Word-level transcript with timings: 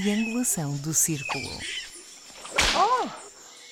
triangulação 0.00 0.76
do 0.76 0.92
círculo. 0.92 1.48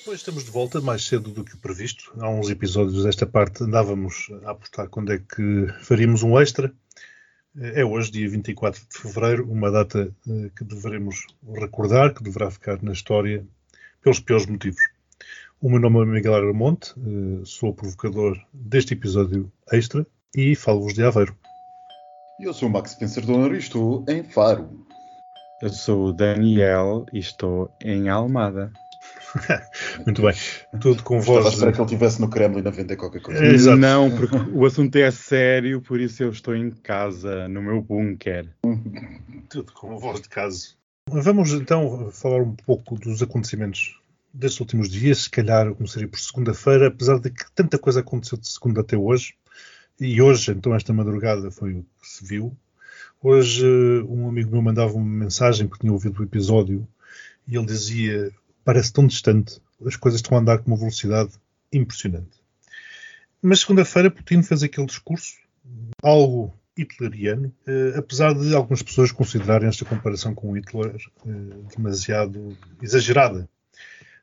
Pois 0.03 0.19
estamos 0.19 0.43
de 0.43 0.49
volta 0.49 0.81
mais 0.81 1.05
cedo 1.05 1.29
do 1.29 1.43
que 1.43 1.53
o 1.53 1.57
previsto. 1.59 2.11
Há 2.19 2.27
uns 2.29 2.49
episódios 2.49 3.03
desta 3.03 3.27
parte 3.27 3.63
andávamos 3.63 4.29
a 4.43 4.51
apostar 4.51 4.89
quando 4.89 5.13
é 5.13 5.19
que 5.19 5.67
faríamos 5.81 6.23
um 6.23 6.39
extra. 6.39 6.73
É 7.55 7.85
hoje, 7.85 8.11
dia 8.11 8.27
24 8.27 8.81
de 8.81 8.97
fevereiro, 8.97 9.49
uma 9.49 9.69
data 9.69 10.11
eh, 10.27 10.49
que 10.57 10.63
devemos 10.63 11.27
recordar, 11.53 12.13
que 12.13 12.23
deverá 12.23 12.49
ficar 12.49 12.81
na 12.81 12.91
história 12.91 13.45
pelos 14.01 14.19
piores 14.19 14.47
motivos. 14.47 14.81
O 15.61 15.69
meu 15.69 15.79
nome 15.79 16.01
é 16.01 16.05
Miguel 16.05 16.33
Aramonte, 16.33 16.93
eh, 16.97 17.45
sou 17.45 17.69
o 17.69 17.73
provocador 17.73 18.35
deste 18.51 18.93
episódio 18.93 19.51
extra 19.71 20.05
e 20.35 20.55
falo-vos 20.55 20.95
de 20.95 21.03
Aveiro. 21.03 21.37
Eu 22.41 22.53
sou 22.53 22.67
o 22.67 22.71
Max 22.71 22.95
Pensador 22.95 23.53
e 23.53 23.59
estou 23.59 24.03
em 24.09 24.23
Faro. 24.23 24.85
Eu 25.61 25.69
sou 25.69 26.07
o 26.07 26.13
Daniel 26.13 27.05
e 27.13 27.19
estou 27.19 27.71
em 27.81 28.09
Almada. 28.09 28.71
Muito 30.05 30.21
bem. 30.21 30.33
Tudo 30.81 31.01
com 31.03 31.19
Estava 31.19 31.39
a 31.39 31.41
voz. 31.43 31.53
esperar 31.53 31.71
que 31.71 31.77
ele 31.77 31.85
estivesse 31.85 32.21
no 32.21 32.29
Kremlin 32.29 32.67
a 32.67 32.71
vender 32.71 32.97
qualquer 32.97 33.21
coisa. 33.21 33.43
É, 33.43 33.53
exato. 33.53 33.77
Não, 33.77 34.11
porque 34.11 34.35
o 34.51 34.65
assunto 34.65 34.95
é 34.97 35.09
sério, 35.11 35.81
por 35.81 35.99
isso 35.99 36.23
eu 36.23 36.29
estou 36.29 36.55
em 36.55 36.71
casa, 36.71 37.47
no 37.47 37.61
meu 37.61 37.81
bunker. 37.81 38.49
Tudo 39.49 39.71
com 39.71 39.97
voz 39.97 40.21
de 40.21 40.29
caso. 40.29 40.77
Vamos 41.09 41.53
então 41.53 42.09
falar 42.11 42.41
um 42.41 42.55
pouco 42.55 42.99
dos 42.99 43.21
acontecimentos 43.21 43.97
destes 44.33 44.59
últimos 44.59 44.89
dias. 44.89 45.19
Se 45.19 45.29
calhar 45.29 45.73
começaria 45.73 46.07
por 46.07 46.19
segunda-feira, 46.19 46.87
apesar 46.87 47.19
de 47.19 47.29
que 47.29 47.45
tanta 47.53 47.77
coisa 47.77 48.01
aconteceu 48.01 48.37
de 48.37 48.49
segunda 48.49 48.81
até 48.81 48.97
hoje. 48.97 49.35
E 49.99 50.21
hoje, 50.21 50.51
então, 50.51 50.75
esta 50.75 50.91
madrugada 50.91 51.49
foi 51.49 51.73
o 51.73 51.85
que 52.01 52.07
se 52.07 52.25
viu. 52.25 52.55
Hoje, 53.21 53.65
um 54.07 54.27
amigo 54.27 54.51
meu 54.51 54.61
mandava 54.61 54.93
uma 54.93 55.05
mensagem 55.05 55.67
porque 55.67 55.81
tinha 55.81 55.93
ouvido 55.93 56.19
o 56.19 56.23
episódio 56.23 56.87
e 57.47 57.55
ele 57.55 57.65
dizia: 57.65 58.31
Parece 58.63 58.93
tão 58.93 59.07
distante, 59.07 59.59
as 59.85 59.95
coisas 59.95 60.19
estão 60.19 60.37
a 60.37 60.41
andar 60.41 60.59
com 60.59 60.71
uma 60.71 60.77
velocidade 60.77 61.31
impressionante. 61.71 62.39
Mas 63.41 63.61
segunda-feira, 63.61 64.11
Putin 64.11 64.41
fez 64.41 64.63
aquele 64.63 64.87
discurso, 64.87 65.35
algo 66.01 66.53
hitleriano, 66.77 67.53
eh, 67.65 67.93
apesar 67.95 68.33
de 68.33 68.53
algumas 68.53 68.81
pessoas 68.81 69.11
considerarem 69.11 69.69
esta 69.69 69.85
comparação 69.85 70.33
com 70.35 70.55
Hitler 70.55 70.95
eh, 70.95 71.75
demasiado 71.75 72.57
exagerada. 72.81 73.47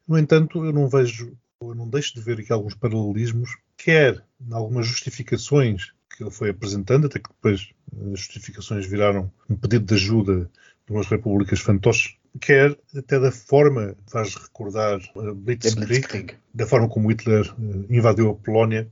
No 0.06 0.18
entanto, 0.18 0.64
eu 0.64 0.72
não 0.72 0.88
vejo, 0.88 1.36
eu 1.60 1.74
não 1.74 1.88
deixo 1.88 2.14
de 2.14 2.20
ver 2.20 2.40
aqui 2.40 2.52
alguns 2.52 2.74
paralelismos, 2.74 3.56
quer 3.76 4.22
em 4.40 4.52
algumas 4.52 4.86
justificações 4.86 5.92
que 6.16 6.22
ele 6.22 6.30
foi 6.30 6.50
apresentando, 6.50 7.06
até 7.06 7.18
que 7.18 7.28
depois 7.30 7.70
eh, 7.92 8.12
as 8.12 8.20
justificações 8.20 8.86
viraram 8.86 9.30
um 9.48 9.56
pedido 9.56 9.84
de 9.86 9.94
ajuda 9.94 10.50
de 10.86 10.92
umas 10.92 11.06
repúblicas 11.06 11.60
fantoches, 11.60 12.16
quer 12.40 12.76
até 12.96 13.20
da 13.20 13.30
forma, 13.30 13.94
faz 14.10 14.34
recordar 14.34 15.00
a 15.16 15.20
É 15.20 15.32
Blitzkrieg, 15.34 15.86
Blitzkrieg. 15.86 16.34
da 16.54 16.66
forma 16.66 16.88
como 16.88 17.10
Hitler 17.10 17.46
eh, 17.46 17.94
invadiu 17.96 18.30
a 18.30 18.34
Polónia, 18.34 18.88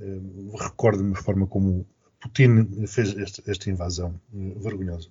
eh, 0.00 0.18
recorda-me 0.58 1.12
a 1.12 1.16
forma 1.22 1.46
como 1.46 1.86
Putin 2.20 2.86
fez 2.86 3.16
este- 3.16 3.42
esta 3.50 3.70
invasão 3.70 4.20
eh, 4.34 4.52
vergonhosa. 4.58 5.08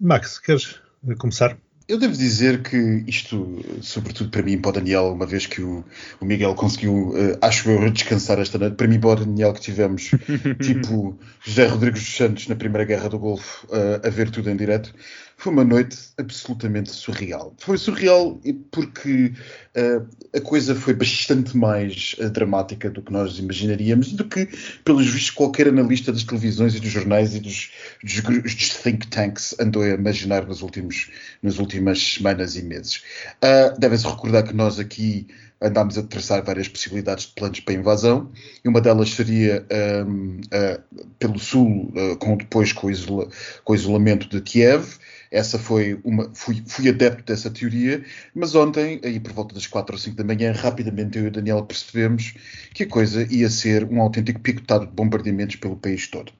Max, 0.00 0.38
queres 0.38 0.80
eh, 1.08 1.14
começar? 1.14 1.56
Eu 1.92 1.98
devo 1.98 2.14
dizer 2.14 2.62
que 2.62 3.04
isto, 3.06 3.62
sobretudo 3.82 4.30
para 4.30 4.40
mim, 4.40 4.56
para 4.56 4.70
o 4.70 4.72
Daniel, 4.72 5.12
uma 5.12 5.26
vez 5.26 5.44
que 5.44 5.60
o, 5.60 5.84
o 6.18 6.24
Miguel 6.24 6.54
conseguiu, 6.54 7.12
eh, 7.14 7.36
acho 7.42 7.68
eu, 7.68 7.90
descansar 7.90 8.38
esta 8.38 8.56
noite, 8.56 8.76
para 8.76 8.88
mim, 8.88 8.98
para 8.98 9.10
o 9.10 9.26
Daniel, 9.26 9.52
que 9.52 9.60
tivemos 9.60 10.10
tipo 10.64 11.18
José 11.44 11.66
Rodrigues 11.66 12.00
dos 12.00 12.16
Santos 12.16 12.48
na 12.48 12.56
Primeira 12.56 12.86
Guerra 12.86 13.10
do 13.10 13.18
Golfo 13.18 13.66
eh, 13.70 14.00
a 14.02 14.08
ver 14.08 14.30
tudo 14.30 14.48
em 14.48 14.56
direto, 14.56 14.94
foi 15.42 15.52
uma 15.52 15.64
noite 15.64 15.98
absolutamente 16.18 16.92
surreal. 16.92 17.52
Foi 17.58 17.76
surreal 17.76 18.40
porque 18.70 19.32
eh, 19.74 20.00
a 20.36 20.40
coisa 20.40 20.72
foi 20.72 20.94
bastante 20.94 21.56
mais 21.56 22.14
eh, 22.20 22.28
dramática 22.28 22.88
do 22.88 23.02
que 23.02 23.12
nós 23.12 23.40
imaginaríamos, 23.40 24.12
do 24.12 24.24
que, 24.24 24.48
pelos 24.84 25.04
vistos, 25.08 25.30
qualquer 25.30 25.66
analista 25.66 26.12
das 26.12 26.22
televisões 26.22 26.76
e 26.76 26.80
dos 26.80 26.90
jornais 26.90 27.34
e 27.34 27.40
dos, 27.40 27.72
dos, 28.04 28.20
dos 28.22 28.68
think 28.68 29.08
tanks 29.08 29.52
andou 29.58 29.82
a 29.82 29.88
imaginar 29.88 30.46
nos 30.46 30.62
últimos, 30.62 31.10
nas 31.42 31.58
últimas 31.58 31.98
semanas 32.00 32.54
e 32.54 32.62
meses. 32.62 33.02
Ah, 33.42 33.74
Devem-se 33.76 34.06
recordar 34.06 34.44
que 34.44 34.54
nós 34.54 34.78
aqui 34.78 35.26
andámos 35.60 35.98
a 35.98 36.04
traçar 36.04 36.44
várias 36.44 36.68
possibilidades 36.68 37.26
de 37.26 37.32
planos 37.32 37.58
para 37.58 37.74
a 37.74 37.76
invasão, 37.76 38.30
e 38.64 38.68
uma 38.68 38.80
delas 38.80 39.10
seria 39.10 39.66
ahm, 39.72 40.40
ah, 40.52 40.80
pelo 41.18 41.40
sul, 41.40 41.92
ah, 41.96 42.16
com, 42.16 42.36
depois 42.36 42.72
com 42.72 42.88
isola- 42.88 43.28
com 43.64 43.72
o 43.72 43.76
isolamento 43.76 44.28
de 44.28 44.40
Kiev. 44.40 44.98
Essa 45.32 45.58
foi 45.58 45.98
uma, 46.04 46.30
fui, 46.34 46.62
fui 46.66 46.90
adepto 46.90 47.24
dessa 47.24 47.50
teoria, 47.50 48.04
mas 48.34 48.54
ontem, 48.54 49.00
aí 49.02 49.18
por 49.18 49.32
volta 49.32 49.54
das 49.54 49.66
4 49.66 49.94
ou 49.94 49.98
5 49.98 50.14
da 50.14 50.22
manhã, 50.22 50.52
rapidamente 50.52 51.16
eu 51.16 51.24
e 51.24 51.28
o 51.28 51.30
Daniel 51.30 51.64
percebemos 51.64 52.34
que 52.74 52.82
a 52.82 52.86
coisa 52.86 53.26
ia 53.32 53.48
ser 53.48 53.84
um 53.84 54.02
autêntico 54.02 54.40
picotado 54.40 54.86
de 54.86 54.92
bombardeamentos 54.92 55.56
pelo 55.56 55.74
país 55.74 56.06
todo. 56.06 56.30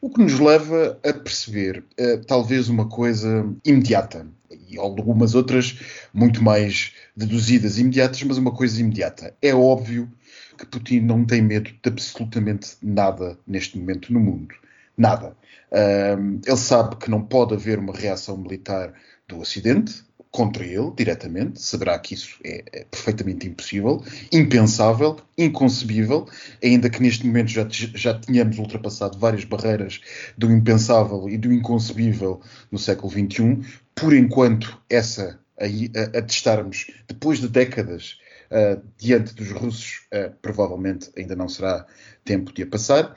O 0.00 0.08
que 0.08 0.22
nos 0.22 0.38
leva 0.38 0.96
a 1.04 1.12
perceber 1.12 1.82
eh, 1.96 2.18
talvez 2.18 2.68
uma 2.68 2.88
coisa 2.88 3.52
imediata 3.64 4.24
e 4.68 4.78
algumas 4.78 5.34
outras 5.34 5.80
muito 6.14 6.40
mais 6.40 6.92
deduzidas 7.16 7.78
imediatas, 7.78 8.22
mas 8.22 8.38
uma 8.38 8.52
coisa 8.52 8.80
imediata. 8.80 9.34
É 9.42 9.52
óbvio 9.52 10.08
que 10.56 10.66
Putin 10.66 11.00
não 11.00 11.24
tem 11.24 11.42
medo 11.42 11.68
de 11.70 11.88
absolutamente 11.88 12.76
nada 12.80 13.36
neste 13.44 13.76
momento 13.76 14.12
no 14.12 14.20
mundo. 14.20 14.54
Nada. 14.96 15.36
Ahm, 15.72 16.40
ele 16.46 16.56
sabe 16.56 16.96
que 16.96 17.10
não 17.10 17.22
pode 17.22 17.54
haver 17.54 17.78
uma 17.78 17.92
reação 17.92 18.36
militar 18.36 18.92
do 19.28 19.38
Ocidente 19.38 20.04
contra 20.30 20.64
ele 20.64 20.92
diretamente, 20.94 21.62
saberá 21.62 21.98
que 21.98 22.12
isso 22.12 22.38
é, 22.44 22.62
é 22.70 22.84
perfeitamente 22.84 23.46
impossível, 23.46 24.04
impensável, 24.30 25.16
inconcebível, 25.36 26.28
ainda 26.62 26.90
que 26.90 27.00
neste 27.00 27.26
momento 27.26 27.48
já, 27.48 27.66
já 27.70 28.18
tínhamos 28.18 28.58
ultrapassado 28.58 29.18
várias 29.18 29.44
barreiras 29.44 30.00
do 30.36 30.50
impensável 30.52 31.26
e 31.28 31.38
do 31.38 31.50
inconcebível 31.50 32.40
no 32.70 32.78
século 32.78 33.10
XXI. 33.10 33.60
Por 33.94 34.12
enquanto, 34.12 34.78
essa 34.90 35.40
aí 35.58 35.90
a, 35.96 36.18
a 36.18 36.22
testarmos 36.22 36.90
depois 37.08 37.38
de 37.38 37.48
décadas 37.48 38.18
ah, 38.50 38.78
diante 38.98 39.34
dos 39.34 39.50
russos, 39.50 40.02
ah, 40.12 40.30
provavelmente 40.40 41.10
ainda 41.16 41.34
não 41.34 41.48
será 41.48 41.86
tempo 42.24 42.52
de 42.52 42.62
a 42.62 42.66
passar. 42.66 43.16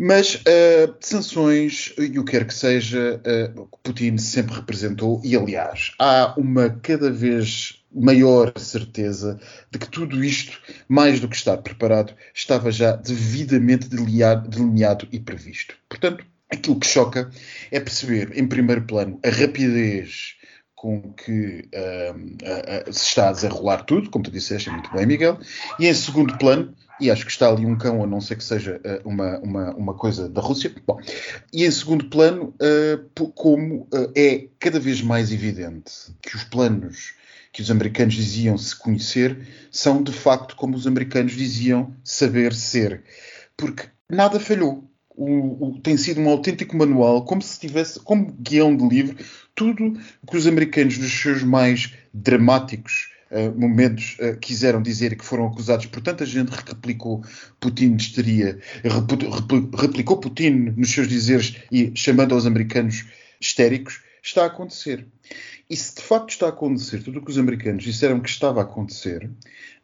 Mas 0.00 0.36
uh, 0.36 0.94
sanções 1.00 1.92
e 1.98 2.18
o 2.20 2.24
que 2.24 2.30
quer 2.30 2.46
que 2.46 2.54
seja, 2.54 3.20
uh, 3.56 3.68
Putin 3.82 4.16
sempre 4.16 4.54
representou, 4.54 5.20
e 5.24 5.36
aliás, 5.36 5.92
há 5.98 6.34
uma 6.38 6.70
cada 6.70 7.10
vez 7.10 7.82
maior 7.92 8.52
certeza 8.56 9.40
de 9.72 9.78
que 9.78 9.88
tudo 9.88 10.22
isto, 10.22 10.60
mais 10.88 11.18
do 11.18 11.28
que 11.28 11.34
estar 11.34 11.56
preparado, 11.58 12.14
estava 12.32 12.70
já 12.70 12.92
devidamente 12.92 13.88
delineado, 13.88 14.48
delineado 14.48 15.08
e 15.10 15.18
previsto. 15.18 15.74
Portanto, 15.88 16.24
aquilo 16.48 16.78
que 16.78 16.86
choca 16.86 17.28
é 17.70 17.80
perceber, 17.80 18.30
em 18.38 18.46
primeiro 18.46 18.82
plano, 18.82 19.18
a 19.24 19.30
rapidez 19.30 20.37
com 20.80 21.12
que 21.12 21.68
um, 22.14 22.36
a- 22.88 22.92
se 22.92 23.06
está 23.06 23.28
a 23.28 23.32
desenrolar 23.32 23.78
tudo, 23.84 24.10
como 24.10 24.24
tu 24.24 24.30
disseste 24.30 24.70
muito 24.70 24.90
bem, 24.92 25.06
Miguel, 25.06 25.38
e 25.78 25.86
em 25.88 25.94
segundo 25.94 26.38
plano, 26.38 26.74
e 27.00 27.10
acho 27.10 27.24
que 27.24 27.30
está 27.30 27.48
ali 27.48 27.64
um 27.66 27.76
cão, 27.76 28.02
a 28.02 28.06
não 28.06 28.20
ser 28.20 28.36
que 28.36 28.44
seja 28.44 28.80
uh, 28.84 29.08
uma, 29.08 29.38
uma, 29.38 29.74
uma 29.74 29.94
coisa 29.94 30.28
da 30.28 30.40
Rússia, 30.40 30.72
bom, 30.86 30.98
e 31.52 31.64
em 31.64 31.70
segundo 31.70 32.06
plano, 32.08 32.54
po- 33.14 33.28
como 33.32 33.82
uh, 33.92 34.12
é 34.16 34.46
cada 34.58 34.80
vez 34.80 35.00
mais 35.02 35.32
evidente 35.32 35.92
que 36.22 36.36
os 36.36 36.44
planos 36.44 37.14
que 37.52 37.62
os 37.62 37.70
americanos 37.70 38.14
diziam 38.14 38.56
se 38.58 38.76
conhecer 38.76 39.48
são 39.70 40.02
de 40.02 40.12
facto 40.12 40.54
como 40.54 40.76
os 40.76 40.86
americanos 40.86 41.32
diziam 41.32 41.92
saber 42.04 42.52
ser, 42.54 43.02
porque 43.56 43.88
nada 44.08 44.38
falhou. 44.38 44.87
Tem 45.82 45.96
sido 45.96 46.20
um 46.20 46.28
autêntico 46.28 46.76
manual, 46.76 47.24
como 47.24 47.42
se 47.42 47.58
tivesse, 47.58 47.98
como 48.00 48.32
guião 48.32 48.76
de 48.76 48.86
livro, 48.88 49.16
tudo 49.54 49.98
o 50.22 50.30
que 50.30 50.36
os 50.36 50.46
americanos, 50.46 50.96
nos 50.98 51.12
seus 51.12 51.42
mais 51.42 51.92
dramáticos 52.14 53.10
eh, 53.30 53.50
momentos, 53.50 54.16
eh, 54.20 54.36
quiseram 54.40 54.80
dizer 54.80 55.16
que 55.16 55.24
foram 55.24 55.48
acusados 55.48 55.86
por 55.86 56.00
tanta 56.00 56.24
gente, 56.24 56.50
replicou 56.50 57.22
Putin 57.60 57.96
de 57.96 58.46
replicou 59.76 60.18
Putin 60.18 60.72
nos 60.76 60.90
seus 60.90 61.08
dizeres 61.08 61.56
e 61.70 61.92
chamando 61.94 62.34
aos 62.34 62.46
americanos 62.46 63.04
histéricos, 63.40 64.00
está 64.22 64.44
a 64.44 64.46
acontecer. 64.46 65.06
E 65.70 65.76
se 65.76 65.96
de 65.96 66.00
facto 66.00 66.30
está 66.30 66.46
a 66.46 66.48
acontecer 66.48 67.02
tudo 67.02 67.18
o 67.18 67.22
que 67.22 67.30
os 67.30 67.36
americanos 67.36 67.84
disseram 67.84 68.20
que 68.20 68.30
estava 68.30 68.60
a 68.60 68.62
acontecer, 68.62 69.30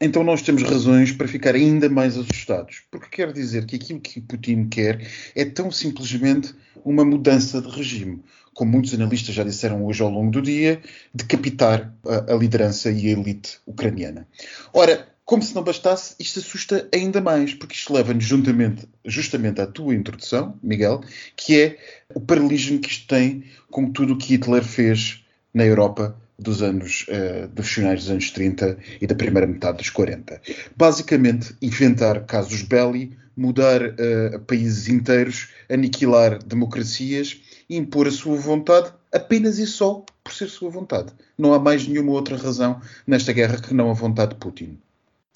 então 0.01 0.25
nós 0.25 0.41
temos 0.41 0.63
razões 0.63 1.13
para 1.13 1.29
ficar 1.29 1.55
ainda 1.55 1.91
mais 1.91 2.17
assustados. 2.17 2.85
Porque 2.91 3.09
quer 3.09 3.33
dizer 3.35 3.67
que 3.67 3.77
aquilo 3.77 4.01
que 4.01 4.19
Putin 4.23 4.67
quer 4.69 5.07
é 5.35 5.45
tão 5.45 5.71
simplesmente 5.71 6.55
uma 6.83 7.05
mudança 7.05 7.61
de 7.61 7.69
regime. 7.69 8.23
Como 8.55 8.73
muitos 8.73 8.95
analistas 8.95 9.35
já 9.35 9.45
disseram 9.45 9.85
hoje 9.85 10.03
ao 10.03 10.09
longo 10.09 10.31
do 10.31 10.41
dia, 10.41 10.81
decapitar 11.13 11.95
a, 12.07 12.33
a 12.33 12.37
liderança 12.37 12.91
e 12.91 13.09
a 13.09 13.11
elite 13.11 13.59
ucraniana. 13.67 14.27
Ora, 14.73 15.07
como 15.25 15.43
se 15.43 15.55
não 15.55 15.63
bastasse, 15.63 16.15
isto 16.19 16.39
assusta 16.39 16.89
ainda 16.95 17.21
mais, 17.21 17.53
porque 17.53 17.75
isto 17.75 17.93
leva-nos 17.93 18.25
justamente 18.25 19.61
à 19.61 19.67
tua 19.67 19.95
introdução, 19.95 20.59
Miguel, 20.63 21.03
que 21.37 21.61
é 21.61 21.79
o 22.15 22.21
paralelismo 22.21 22.79
que 22.79 22.89
isto 22.89 23.07
tem 23.07 23.45
com 23.71 23.91
tudo 23.91 24.15
o 24.15 24.19
que 24.19 24.35
Hitler 24.35 24.65
fez 24.65 25.24
na 25.55 25.65
Europa 25.65 26.17
dos 26.39 26.63
anos 26.63 27.07
uh, 27.09 27.49
dos 27.49 27.71
finais 27.71 28.01
dos 28.01 28.11
anos 28.11 28.31
30 28.31 28.77
e 29.01 29.07
da 29.07 29.15
primeira 29.15 29.47
metade 29.47 29.79
dos 29.79 29.91
40. 29.91 30.41
Basicamente, 30.77 31.55
inventar 31.63 32.25
casos 32.27 32.63
belli, 32.63 33.17
mudar 33.37 33.81
uh, 33.83 34.41
países 34.47 34.89
inteiros, 34.89 35.49
aniquilar 35.71 36.43
democracias 36.43 37.41
e 37.69 37.77
impor 37.77 38.09
a 38.09 38.11
sua 38.11 38.37
vontade 38.37 38.93
apenas 39.13 39.59
e 39.59 39.67
só 39.67 40.05
por 40.23 40.33
ser 40.33 40.49
sua 40.49 40.71
vontade. 40.71 41.13
Não 41.39 41.55
há 41.55 41.59
mais 41.59 41.87
nenhuma 41.87 42.13
outra 42.13 42.37
razão 42.37 42.81
nesta 43.07 43.33
guerra 43.33 43.61
que 43.61 43.75
não 43.75 43.91
a 43.91 43.95
vontade 43.95 44.33
de 44.33 44.41
Putin. 44.41 44.79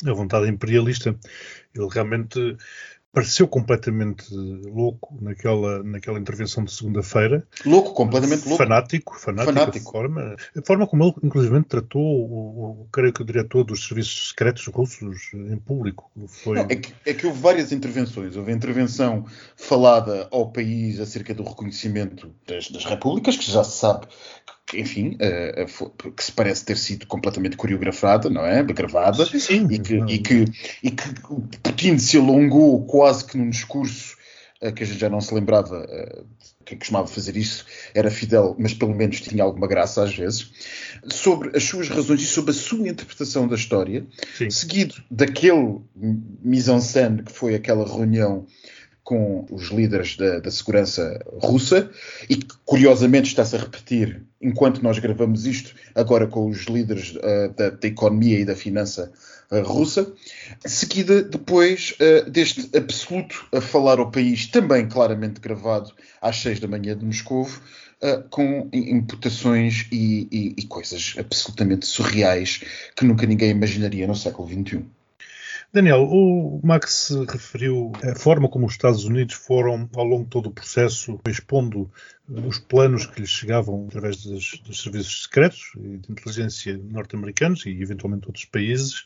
A 0.04 0.12
vontade 0.12 0.48
imperialista. 0.48 1.16
Ele 1.74 1.88
realmente 1.90 2.56
pareceu 3.12 3.48
completamente 3.48 4.24
louco 4.32 5.16
naquela, 5.20 5.82
naquela 5.82 6.18
intervenção 6.18 6.64
de 6.64 6.72
segunda-feira. 6.72 7.46
Louco, 7.64 7.92
completamente 7.94 8.46
louco. 8.46 8.62
Fanático, 8.62 9.18
fanático, 9.18 9.52
fanático. 9.52 9.88
A, 9.88 9.92
forma, 9.92 10.36
a 10.56 10.62
forma 10.66 10.86
como 10.86 11.04
ele, 11.04 11.14
inclusive, 11.22 11.64
tratou 11.64 12.02
o, 12.02 12.82
o, 12.82 12.88
creio 12.92 13.12
que 13.12 13.22
o 13.22 13.24
diretor 13.24 13.64
dos 13.64 13.86
serviços 13.86 14.30
secretos 14.30 14.66
russos 14.66 15.32
em 15.34 15.56
público. 15.56 16.10
Foi... 16.28 16.56
Não, 16.56 16.66
é, 16.68 16.76
que, 16.76 16.94
é 17.06 17.14
que 17.14 17.26
houve 17.26 17.40
várias 17.40 17.72
intervenções. 17.72 18.36
Houve 18.36 18.52
a 18.52 18.54
intervenção 18.54 19.24
falada 19.56 20.28
ao 20.30 20.50
país 20.50 21.00
acerca 21.00 21.34
do 21.34 21.42
reconhecimento 21.42 22.32
das, 22.46 22.70
das 22.70 22.84
repúblicas, 22.84 23.36
que 23.36 23.50
já 23.50 23.64
se 23.64 23.78
sabe 23.78 24.06
enfim, 24.74 25.16
uh, 25.16 26.10
que 26.12 26.24
se 26.24 26.32
parece 26.32 26.64
ter 26.64 26.76
sido 26.76 27.06
completamente 27.06 27.56
coreografada, 27.56 28.28
não 28.28 28.44
é? 28.44 28.62
Gravada, 28.62 29.24
sim, 29.26 29.38
sim. 29.38 29.68
E, 29.70 29.78
que, 29.78 29.94
e, 29.94 30.18
que, 30.18 30.44
e 30.82 30.90
que 30.90 31.14
Putin 31.62 31.98
se 31.98 32.16
alongou 32.16 32.84
quase 32.86 33.24
que 33.24 33.36
num 33.36 33.50
discurso 33.50 34.16
uh, 34.62 34.72
que 34.72 34.82
a 34.82 34.86
gente 34.86 34.98
já 34.98 35.08
não 35.08 35.20
se 35.20 35.34
lembrava. 35.34 35.84
Uh, 35.84 36.26
quem 36.64 36.76
costumava 36.76 37.06
fazer 37.06 37.34
isso 37.34 37.64
era 37.94 38.10
Fidel, 38.10 38.54
mas 38.58 38.74
pelo 38.74 38.94
menos 38.94 39.22
tinha 39.22 39.42
alguma 39.42 39.66
graça 39.66 40.02
às 40.02 40.14
vezes, 40.14 40.50
sobre 41.10 41.56
as 41.56 41.64
suas 41.64 41.88
razões 41.88 42.20
e 42.20 42.26
sobre 42.26 42.50
a 42.50 42.54
sua 42.54 42.86
interpretação 42.86 43.48
da 43.48 43.54
história, 43.54 44.06
sim. 44.36 44.50
seguido 44.50 44.96
daquele 45.10 45.80
mise-en-scène 46.44 47.22
que 47.22 47.32
foi 47.32 47.54
aquela 47.54 47.86
reunião 47.86 48.46
com 49.08 49.46
os 49.50 49.68
líderes 49.70 50.18
da, 50.18 50.38
da, 50.38 50.50
segurança 50.50 51.18
russa 51.42 51.90
e 52.28 52.36
que, 52.36 52.54
curiosamente, 52.62 53.28
está-se 53.28 53.56
a 53.56 53.58
repetir 53.58 54.22
enquanto 54.38 54.82
nós 54.82 54.98
gravamos 54.98 55.46
isto, 55.46 55.74
agora 55.94 56.26
com 56.26 56.46
os 56.46 56.66
líderes 56.66 57.14
uh, 57.14 57.48
da, 57.56 57.70
da, 57.70 57.88
economia 57.88 58.38
e 58.38 58.44
da 58.44 58.54
finança 58.54 59.10
uh, 59.50 59.62
russa. 59.62 60.12
Seguida, 60.66 61.22
depois 61.22 61.94
uh, 61.94 62.28
deste 62.28 62.68
absoluto 62.76 63.46
a 63.50 63.62
falar 63.62 63.98
ao 63.98 64.10
país, 64.10 64.46
também 64.46 64.86
claramente 64.86 65.40
gravado 65.40 65.90
às 66.20 66.36
seis 66.36 66.60
da 66.60 66.68
manhã 66.68 66.94
de 66.94 67.06
Moscou, 67.06 67.48
com 68.30 68.68
imputações 68.72 69.88
e, 69.90 70.28
e, 70.30 70.54
e 70.56 70.62
coisas 70.66 71.16
absolutamente 71.18 71.84
surreais 71.84 72.62
que 72.94 73.04
nunca 73.04 73.26
ninguém 73.26 73.50
imaginaria 73.50 74.06
no 74.06 74.14
século 74.14 74.46
XXI. 74.46 74.84
Daniel, 75.70 76.08
o 76.10 76.60
Max 76.64 77.10
referiu 77.28 77.92
a 78.02 78.14
forma 78.14 78.48
como 78.48 78.66
os 78.66 78.72
Estados 78.72 79.04
Unidos 79.04 79.34
foram, 79.34 79.88
ao 79.94 80.04
longo 80.04 80.24
de 80.24 80.30
todo 80.30 80.46
o 80.46 80.52
processo, 80.52 81.20
expondo 81.28 81.90
os 82.26 82.58
planos 82.58 83.04
que 83.04 83.20
lhes 83.20 83.28
chegavam 83.28 83.86
através 83.86 84.24
dos, 84.24 84.62
dos 84.64 84.82
serviços 84.82 85.24
secretos 85.24 85.72
e 85.76 85.98
de 85.98 86.10
inteligência 86.10 86.80
norte-americanos 86.90 87.66
e, 87.66 87.70
eventualmente, 87.82 88.26
outros 88.26 88.46
países. 88.46 89.04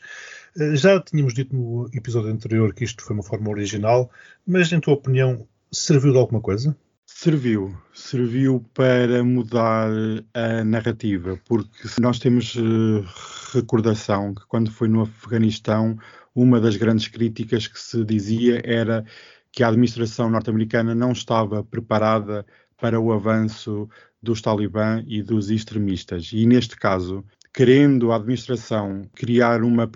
Eh, 0.57 0.75
já 0.77 1.01
tínhamos 1.01 1.33
dito 1.33 1.53
no 1.53 1.89
episódio 1.93 2.31
anterior 2.31 2.73
que 2.73 2.85
isto 2.85 3.03
foi 3.03 3.13
uma 3.13 3.23
forma 3.23 3.49
original, 3.49 4.09
mas, 4.47 4.71
em 4.71 4.79
tua 4.79 4.93
opinião, 4.93 5.45
serviu 5.69 6.13
de 6.13 6.17
alguma 6.17 6.39
coisa? 6.39 6.75
Serviu, 7.05 7.77
serviu 7.93 8.65
para 8.73 9.21
mudar 9.21 9.89
a 10.33 10.63
narrativa, 10.63 11.37
porque 11.45 11.87
nós 11.99 12.19
temos 12.19 12.55
uh, 12.55 13.05
recordação 13.53 14.33
que 14.33 14.45
quando 14.47 14.71
foi 14.71 14.87
no 14.87 15.01
Afeganistão 15.01 15.99
uma 16.35 16.59
das 16.59 16.75
grandes 16.75 17.07
críticas 17.07 17.67
que 17.67 17.79
se 17.79 18.03
dizia 18.03 18.61
era 18.63 19.05
que 19.51 19.63
a 19.63 19.67
administração 19.67 20.29
norte-americana 20.29 20.95
não 20.95 21.11
estava 21.11 21.63
preparada 21.63 22.45
para 22.79 22.99
o 22.99 23.13
avanço 23.13 23.87
dos 24.21 24.41
talibã 24.41 25.03
e 25.07 25.21
dos 25.21 25.49
extremistas. 25.49 26.31
E 26.33 26.45
neste 26.45 26.75
caso, 26.75 27.23
querendo 27.53 28.11
a 28.11 28.15
administração 28.15 29.03
criar 29.13 29.63
uma, 29.63 29.89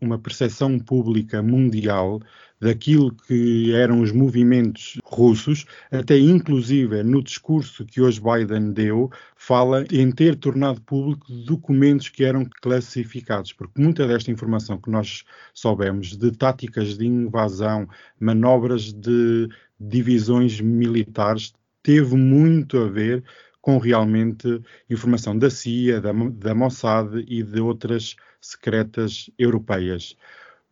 uma 0.00 0.18
percepção 0.18 0.78
pública 0.78 1.42
mundial 1.42 2.20
daquilo 2.62 3.12
que 3.26 3.74
eram 3.74 4.00
os 4.00 4.12
movimentos 4.12 4.96
russos, 5.04 5.66
até 5.90 6.16
inclusive 6.16 7.02
no 7.02 7.20
discurso 7.20 7.84
que 7.84 8.00
hoje 8.00 8.20
Biden 8.20 8.72
deu, 8.72 9.10
fala 9.34 9.84
em 9.90 10.12
ter 10.12 10.36
tornado 10.36 10.80
público 10.80 11.26
documentos 11.32 12.08
que 12.08 12.22
eram 12.22 12.48
classificados, 12.60 13.52
porque 13.52 13.82
muita 13.82 14.06
desta 14.06 14.30
informação 14.30 14.78
que 14.78 14.88
nós 14.88 15.24
soubemos 15.52 16.16
de 16.16 16.30
táticas 16.30 16.96
de 16.96 17.04
invasão, 17.04 17.88
manobras 18.20 18.92
de 18.92 19.48
divisões 19.80 20.60
militares, 20.60 21.52
teve 21.82 22.14
muito 22.14 22.78
a 22.78 22.88
ver 22.88 23.24
com 23.60 23.76
realmente 23.78 24.62
informação 24.88 25.36
da 25.36 25.50
CIA, 25.50 26.00
da, 26.00 26.12
da 26.12 26.54
Mossad 26.54 27.24
e 27.26 27.42
de 27.42 27.60
outras 27.60 28.14
secretas 28.40 29.28
europeias. 29.36 30.16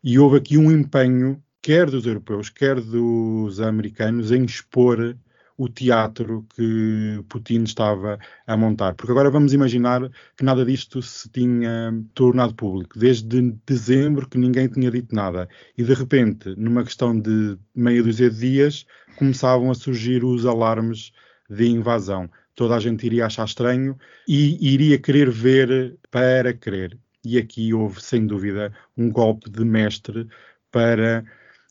E 0.04 0.18
houve 0.20 0.38
aqui 0.38 0.56
um 0.56 0.70
empenho, 0.70 1.42
quer 1.62 1.90
dos 1.90 2.06
europeus, 2.06 2.48
quer 2.48 2.80
dos 2.80 3.60
americanos, 3.60 4.32
em 4.32 4.44
expor 4.44 5.16
o 5.56 5.68
teatro 5.68 6.46
que 6.54 7.22
Putin 7.28 7.64
estava 7.64 8.18
a 8.46 8.56
montar. 8.56 8.94
Porque 8.94 9.12
agora 9.12 9.30
vamos 9.30 9.52
imaginar 9.52 10.10
que 10.36 10.42
nada 10.42 10.64
disto 10.64 11.02
se 11.02 11.28
tinha 11.28 11.92
tornado 12.14 12.54
público. 12.54 12.98
Desde 12.98 13.52
dezembro 13.66 14.26
que 14.26 14.38
ninguém 14.38 14.68
tinha 14.68 14.90
dito 14.90 15.14
nada. 15.14 15.48
E 15.76 15.82
de 15.82 15.92
repente, 15.92 16.54
numa 16.56 16.82
questão 16.82 17.18
de 17.18 17.58
meia 17.74 18.02
dúzia 18.02 18.30
de 18.30 18.38
dias, 18.38 18.86
começavam 19.16 19.70
a 19.70 19.74
surgir 19.74 20.24
os 20.24 20.46
alarmes 20.46 21.12
de 21.48 21.66
invasão 21.66 22.30
toda 22.60 22.76
a 22.76 22.80
gente 22.80 23.06
iria 23.06 23.24
achar 23.24 23.46
estranho 23.46 23.98
e 24.28 24.74
iria 24.74 24.98
querer 24.98 25.30
ver 25.30 25.96
para 26.10 26.52
querer. 26.52 26.98
E 27.24 27.38
aqui 27.38 27.72
houve, 27.72 28.02
sem 28.02 28.26
dúvida, 28.26 28.70
um 28.94 29.10
golpe 29.10 29.48
de 29.48 29.64
mestre 29.64 30.28
para. 30.70 31.24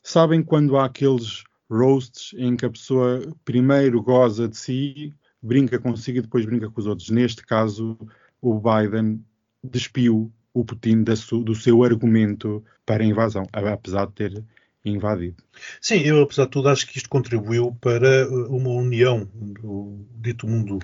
Sabem 0.09 0.41
quando 0.41 0.75
há 0.75 0.85
aqueles 0.85 1.43
roasts 1.69 2.33
em 2.35 2.57
que 2.57 2.65
a 2.65 2.69
pessoa 2.71 3.21
primeiro 3.45 4.01
goza 4.01 4.47
de 4.47 4.57
si, 4.57 5.13
brinca 5.39 5.77
consigo 5.77 6.17
e 6.17 6.21
depois 6.21 6.47
brinca 6.47 6.67
com 6.67 6.81
os 6.81 6.87
outros? 6.87 7.11
Neste 7.11 7.45
caso, 7.45 7.95
o 8.41 8.59
Biden 8.59 9.23
despiu 9.63 10.33
o 10.51 10.65
Putin 10.65 11.03
do 11.03 11.53
seu 11.53 11.83
argumento 11.83 12.65
para 12.87 13.03
a 13.03 13.05
invasão, 13.05 13.45
apesar 13.53 14.07
de 14.07 14.13
ter 14.13 14.43
invadido. 14.83 15.43
Sim, 15.79 15.99
eu 15.99 16.23
apesar 16.23 16.45
de 16.45 16.51
tudo 16.53 16.69
acho 16.69 16.87
que 16.87 16.97
isto 16.97 17.07
contribuiu 17.07 17.77
para 17.79 18.27
uh, 18.27 18.51
uma 18.51 18.71
união 18.71 19.29
do 19.35 20.07
dito 20.15 20.47
mundo 20.47 20.79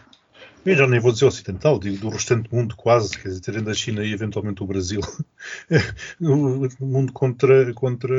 eu 0.65 0.75
já 0.75 0.87
nem 0.87 0.99
vou 0.99 1.11
dizer 1.11 1.25
ocidental, 1.25 1.79
digo 1.79 1.97
do 1.97 2.09
restante 2.09 2.53
mundo 2.53 2.75
quase, 2.75 3.17
quer 3.17 3.29
dizer, 3.29 3.41
tendo 3.41 3.69
a 3.69 3.73
China 3.73 4.03
e 4.03 4.11
eventualmente 4.11 4.63
o 4.63 4.67
Brasil, 4.67 5.01
o 6.19 6.85
mundo 6.85 7.13
contra, 7.13 7.73
contra... 7.73 8.15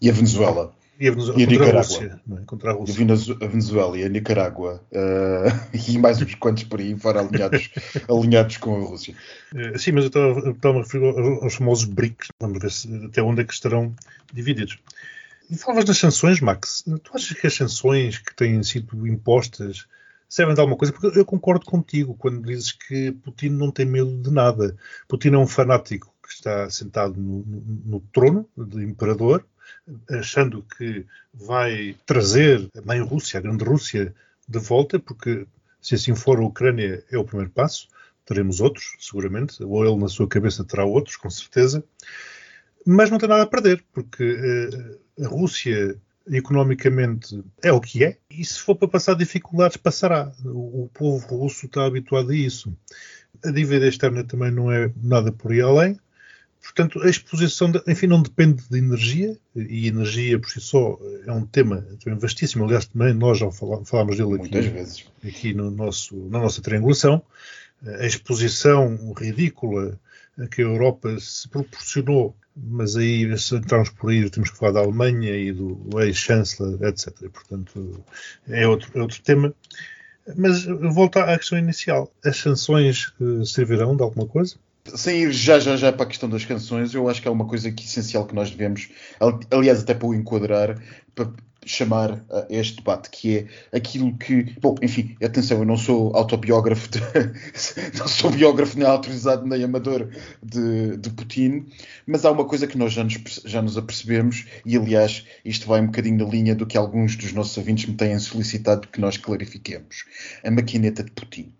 E 0.00 0.08
a 0.08 0.12
Venezuela. 0.12 0.74
E 0.98 1.08
a, 1.08 1.10
Venezuela, 1.10 1.40
e 1.40 1.44
a 1.44 1.46
Nicarágua. 1.46 1.76
A 1.76 1.82
Rússia, 1.82 2.20
é? 2.30 2.44
Contra 2.46 2.70
a 2.70 2.74
Rússia. 2.74 3.04
A 3.40 3.46
Venezuela 3.46 3.98
e 3.98 4.04
a 4.04 4.08
Nicarágua 4.08 4.80
uh, 4.92 5.76
e 5.90 5.98
mais 5.98 6.22
uns 6.22 6.34
quantos 6.36 6.64
por 6.64 6.80
aí 6.80 6.96
fora 6.96 7.20
alinhados, 7.20 7.70
alinhados 8.08 8.56
com 8.58 8.76
a 8.76 8.86
Rússia. 8.86 9.14
Uh, 9.52 9.78
sim, 9.78 9.92
mas 9.92 10.04
eu 10.04 10.52
estava 10.52 10.78
a 10.78 10.82
referir 10.82 11.04
aos 11.42 11.54
famosos 11.54 11.84
BRICS. 11.84 12.28
Vamos 12.40 12.60
ver 12.60 12.70
se, 12.70 12.88
até 13.06 13.20
onde 13.22 13.42
é 13.42 13.44
que 13.44 13.52
estarão 13.52 13.92
divididos. 14.32 14.78
E 15.50 15.56
falavas 15.56 15.84
das 15.84 15.98
sanções, 15.98 16.40
Max. 16.40 16.84
Tu 16.84 17.10
achas 17.12 17.38
que 17.38 17.46
as 17.46 17.54
sanções 17.54 18.18
que 18.18 18.34
têm 18.34 18.62
sido 18.62 19.06
impostas 19.06 19.86
servem 20.28 20.54
de 20.54 20.60
alguma 20.60 20.76
coisa? 20.76 20.92
Porque 20.92 21.18
eu 21.18 21.24
concordo 21.24 21.64
contigo 21.64 22.14
quando 22.14 22.46
dizes 22.46 22.72
que 22.72 23.12
Putin 23.12 23.50
não 23.50 23.70
tem 23.70 23.86
medo 23.86 24.20
de 24.22 24.30
nada. 24.30 24.76
Putin 25.08 25.28
é 25.34 25.38
um 25.38 25.46
fanático 25.46 26.14
que 26.22 26.32
está 26.32 26.68
sentado 26.70 27.20
no, 27.20 27.44
no, 27.44 27.62
no 27.84 28.00
trono 28.12 28.48
de 28.56 28.82
imperador, 28.82 29.44
achando 30.10 30.64
que 30.76 31.06
vai 31.32 31.96
trazer 32.06 32.68
a 32.76 32.82
mãe 32.82 33.00
Rússia, 33.00 33.38
a 33.38 33.42
grande 33.42 33.64
Rússia, 33.64 34.14
de 34.46 34.58
volta, 34.58 34.98
porque 34.98 35.46
se 35.80 35.94
assim 35.94 36.14
for, 36.14 36.38
a 36.38 36.44
Ucrânia 36.44 37.04
é 37.10 37.18
o 37.18 37.24
primeiro 37.24 37.50
passo. 37.50 37.88
Teremos 38.24 38.60
outros, 38.60 38.96
seguramente, 38.98 39.62
ou 39.62 39.84
ele 39.84 39.96
na 39.96 40.08
sua 40.08 40.26
cabeça 40.26 40.64
terá 40.64 40.84
outros, 40.84 41.16
com 41.16 41.28
certeza. 41.28 41.84
Mas 42.86 43.10
não 43.10 43.18
tem 43.18 43.28
nada 43.28 43.42
a 43.42 43.46
perder, 43.46 43.84
porque 43.92 44.24
uh, 45.18 45.24
a 45.24 45.28
Rússia 45.28 46.00
economicamente 46.30 47.42
é 47.62 47.72
o 47.72 47.80
que 47.80 48.04
é, 48.04 48.16
e 48.30 48.44
se 48.44 48.58
for 48.58 48.74
para 48.74 48.88
passar 48.88 49.14
dificuldades, 49.14 49.76
passará. 49.76 50.32
O, 50.44 50.84
o 50.84 50.90
povo 50.92 51.36
russo 51.36 51.66
está 51.66 51.84
habituado 51.84 52.30
a 52.30 52.36
isso. 52.36 52.74
A 53.44 53.50
dívida 53.50 53.86
externa 53.86 54.24
também 54.24 54.50
não 54.50 54.72
é 54.72 54.90
nada 54.96 55.30
por 55.30 55.52
aí 55.52 55.60
além. 55.60 55.98
Portanto, 56.62 57.02
a 57.02 57.10
exposição, 57.10 57.70
de, 57.70 57.82
enfim, 57.86 58.06
não 58.06 58.22
depende 58.22 58.64
de 58.70 58.78
energia, 58.78 59.36
e 59.54 59.86
energia 59.86 60.38
por 60.38 60.48
si 60.48 60.60
só 60.60 60.98
é 61.26 61.30
um 61.30 61.44
tema 61.44 61.86
também 62.02 62.18
vastíssimo. 62.18 62.64
Aliás, 62.64 62.86
também 62.86 63.12
nós 63.12 63.38
já 63.38 63.50
falámos 63.50 64.16
dele 64.16 64.36
aqui, 64.36 65.28
aqui 65.28 65.54
no 65.54 65.70
nosso, 65.70 66.16
na 66.30 66.40
nossa 66.40 66.62
triangulação. 66.62 67.22
a 67.86 68.06
exposição 68.06 69.12
ridícula 69.12 70.00
que 70.50 70.62
a 70.62 70.64
Europa 70.64 71.16
se 71.20 71.48
proporcionou, 71.48 72.34
mas 72.56 72.96
aí, 72.96 73.36
se 73.36 73.56
entrarmos 73.56 73.90
por 73.90 74.10
aí, 74.10 74.28
temos 74.30 74.50
que 74.50 74.58
falar 74.58 74.72
da 74.72 74.80
Alemanha 74.80 75.36
e 75.36 75.52
do 75.52 75.88
ex-chanceler, 76.00 76.82
etc. 76.88 77.12
Portanto, 77.30 78.04
é 78.48 78.66
outro, 78.66 78.90
é 78.94 79.00
outro 79.00 79.20
tema. 79.22 79.52
Mas 80.36 80.64
volto 80.64 81.18
à 81.18 81.36
questão 81.36 81.58
inicial. 81.58 82.10
As 82.24 82.36
sanções 82.36 83.12
uh, 83.20 83.44
servirão 83.44 83.96
de 83.96 84.02
alguma 84.02 84.26
coisa? 84.26 84.56
Sem 84.94 85.22
ir 85.22 85.32
já, 85.32 85.58
já, 85.58 85.76
já 85.76 85.92
para 85.92 86.04
a 86.04 86.08
questão 86.08 86.28
das 86.28 86.44
canções, 86.44 86.94
eu 86.94 87.08
acho 87.08 87.20
que 87.20 87.28
é 87.28 87.30
uma 87.30 87.46
coisa 87.46 87.70
que, 87.70 87.84
essencial 87.84 88.26
que 88.26 88.34
nós 88.34 88.50
devemos, 88.50 88.90
aliás, 89.50 89.80
até 89.80 89.94
para 89.94 90.06
o 90.06 90.14
enquadrar, 90.14 90.78
para 91.14 91.30
chamar 91.66 92.24
a 92.30 92.46
este 92.50 92.76
debate, 92.76 93.10
que 93.10 93.38
é 93.38 93.76
aquilo 93.76 94.16
que. 94.16 94.54
Bom, 94.60 94.74
enfim, 94.82 95.16
atenção, 95.22 95.58
eu 95.58 95.64
não 95.64 95.76
sou 95.76 96.14
autobiógrafo, 96.16 96.88
de, 96.90 97.00
não 97.98 98.08
sou 98.08 98.30
biógrafo 98.30 98.78
nem 98.78 98.86
autorizado 98.86 99.46
nem 99.46 99.64
amador 99.64 100.08
de, 100.42 100.96
de 100.96 101.10
Putin, 101.10 101.66
mas 102.06 102.24
há 102.24 102.30
uma 102.30 102.44
coisa 102.44 102.66
que 102.66 102.78
nós 102.78 102.92
já 102.92 103.04
nos, 103.04 103.42
já 103.44 103.62
nos 103.62 103.76
apercebemos, 103.76 104.46
e 104.64 104.76
aliás, 104.76 105.24
isto 105.44 105.66
vai 105.66 105.80
um 105.80 105.86
bocadinho 105.86 106.24
na 106.24 106.30
linha 106.30 106.54
do 106.54 106.66
que 106.66 106.76
alguns 106.76 107.16
dos 107.16 107.32
nossos 107.32 107.56
ouvintes 107.56 107.86
me 107.86 107.94
têm 107.94 108.18
solicitado 108.18 108.88
que 108.88 109.00
nós 109.00 109.16
clarifiquemos. 109.16 110.04
A 110.44 110.50
maquineta 110.50 111.02
de 111.02 111.10
Putin. 111.12 111.54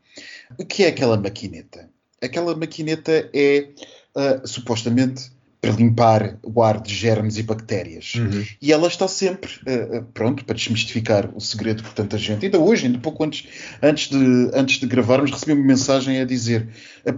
O 0.58 0.64
que 0.64 0.84
é 0.84 0.88
aquela 0.88 1.16
maquineta? 1.16 1.88
Aquela 2.22 2.56
maquineta 2.56 3.28
é 3.34 3.68
uh, 4.16 4.46
supostamente 4.46 5.33
para 5.64 5.76
limpar 5.76 6.38
o 6.42 6.62
ar 6.62 6.80
de 6.80 6.94
germes 6.94 7.38
e 7.38 7.42
bactérias. 7.42 8.14
Uhum. 8.16 8.44
E 8.60 8.72
ela 8.72 8.86
está 8.86 9.08
sempre 9.08 9.50
uh, 9.66 10.04
pronto 10.12 10.44
para 10.44 10.54
desmistificar 10.54 11.30
o 11.34 11.40
segredo 11.40 11.82
que 11.82 11.94
tanta 11.94 12.18
gente. 12.18 12.44
Ainda 12.44 12.58
hoje, 12.58 12.86
ainda 12.86 12.98
pouco 12.98 13.24
antes, 13.24 13.48
antes, 13.82 14.10
de, 14.10 14.50
antes 14.52 14.78
de 14.78 14.86
gravarmos, 14.86 15.30
recebi 15.30 15.52
uma 15.52 15.64
mensagem 15.64 16.20
a 16.20 16.24
dizer: 16.24 16.68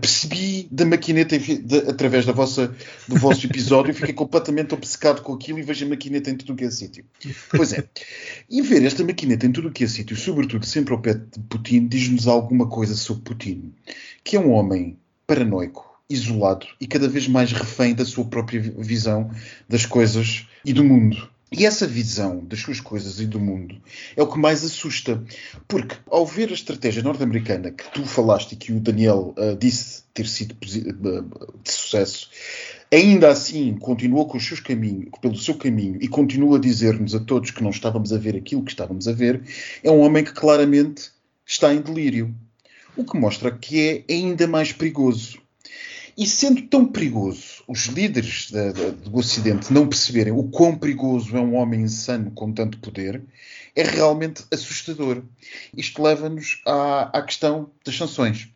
percebi 0.00 0.68
da 0.70 0.84
maquineta 0.84 1.36
de, 1.38 1.78
através 1.88 2.24
da 2.24 2.32
vossa, 2.32 2.72
do 3.08 3.16
vosso 3.16 3.44
episódio, 3.46 3.92
fiquei 3.92 4.14
completamente 4.14 4.74
obcecado 4.74 5.22
com 5.22 5.32
aquilo 5.32 5.58
e 5.58 5.62
vejo 5.62 5.84
a 5.84 5.88
maquineta 5.88 6.30
em 6.30 6.36
tudo 6.36 6.52
o 6.52 6.56
que 6.56 6.64
é 6.64 6.70
sítio. 6.70 7.04
Pois 7.50 7.72
é. 7.72 7.84
E 8.50 8.60
ver 8.60 8.84
esta 8.84 9.04
maquineta 9.04 9.46
em 9.46 9.52
tudo 9.52 9.68
o 9.68 9.72
que 9.72 9.84
é 9.84 9.86
sítio, 9.86 10.16
sobretudo 10.16 10.66
sempre 10.66 10.92
ao 10.92 11.00
pé 11.00 11.14
de 11.14 11.40
Putin, 11.48 11.86
diz-nos 11.86 12.26
alguma 12.26 12.68
coisa 12.68 12.94
sobre 12.94 13.22
Putin, 13.22 13.72
que 14.22 14.36
é 14.36 14.40
um 14.40 14.50
homem 14.50 14.98
paranoico 15.26 15.95
isolado 16.08 16.66
e 16.80 16.86
cada 16.86 17.08
vez 17.08 17.26
mais 17.28 17.52
refém 17.52 17.94
da 17.94 18.04
sua 18.04 18.24
própria 18.24 18.60
visão 18.60 19.30
das 19.68 19.84
coisas 19.84 20.46
e 20.64 20.72
do 20.72 20.84
mundo. 20.84 21.28
E 21.50 21.64
essa 21.64 21.86
visão 21.86 22.44
das 22.44 22.60
suas 22.60 22.80
coisas 22.80 23.20
e 23.20 23.26
do 23.26 23.38
mundo 23.38 23.80
é 24.16 24.22
o 24.22 24.26
que 24.26 24.38
mais 24.38 24.64
assusta, 24.64 25.22
porque 25.68 25.96
ao 26.10 26.26
ver 26.26 26.50
a 26.50 26.54
estratégia 26.54 27.04
norte-americana 27.04 27.70
que 27.70 27.88
tu 27.92 28.04
falaste 28.04 28.52
e 28.52 28.56
que 28.56 28.72
o 28.72 28.80
Daniel 28.80 29.32
uh, 29.38 29.56
disse 29.56 30.02
ter 30.12 30.26
sido 30.26 30.54
uh, 30.54 31.60
de 31.62 31.70
sucesso, 31.70 32.28
ainda 32.92 33.30
assim 33.30 33.76
continuou 33.76 34.26
com 34.26 34.36
os 34.36 34.44
seus 34.44 34.58
caminhos, 34.58 35.08
pelo 35.20 35.36
seu 35.36 35.54
caminho 35.54 35.98
e 36.00 36.08
continua 36.08 36.56
a 36.56 36.60
dizer-nos 36.60 37.14
a 37.14 37.20
todos 37.20 37.52
que 37.52 37.62
não 37.62 37.70
estávamos 37.70 38.12
a 38.12 38.18
ver 38.18 38.34
aquilo 38.34 38.64
que 38.64 38.72
estávamos 38.72 39.06
a 39.06 39.12
ver, 39.12 39.40
é 39.84 39.90
um 39.90 40.00
homem 40.00 40.24
que 40.24 40.32
claramente 40.32 41.12
está 41.46 41.72
em 41.72 41.80
delírio. 41.80 42.34
O 42.96 43.04
que 43.04 43.16
mostra 43.16 43.52
que 43.52 44.04
é 44.08 44.12
ainda 44.12 44.48
mais 44.48 44.72
perigoso. 44.72 45.38
E 46.16 46.26
sendo 46.26 46.62
tão 46.62 46.86
perigoso 46.86 47.62
os 47.68 47.86
líderes 47.86 48.50
da, 48.50 48.72
da, 48.72 48.90
do 48.90 49.16
Ocidente 49.18 49.72
não 49.72 49.86
perceberem 49.86 50.32
o 50.32 50.44
quão 50.44 50.76
perigoso 50.76 51.36
é 51.36 51.40
um 51.40 51.54
homem 51.54 51.82
insano 51.82 52.30
com 52.30 52.52
tanto 52.52 52.78
poder, 52.78 53.22
é 53.74 53.82
realmente 53.82 54.42
assustador. 54.50 55.22
Isto 55.76 56.02
leva-nos 56.02 56.62
à, 56.64 57.18
à 57.18 57.22
questão 57.22 57.70
das 57.84 57.96
sanções. 57.96 58.48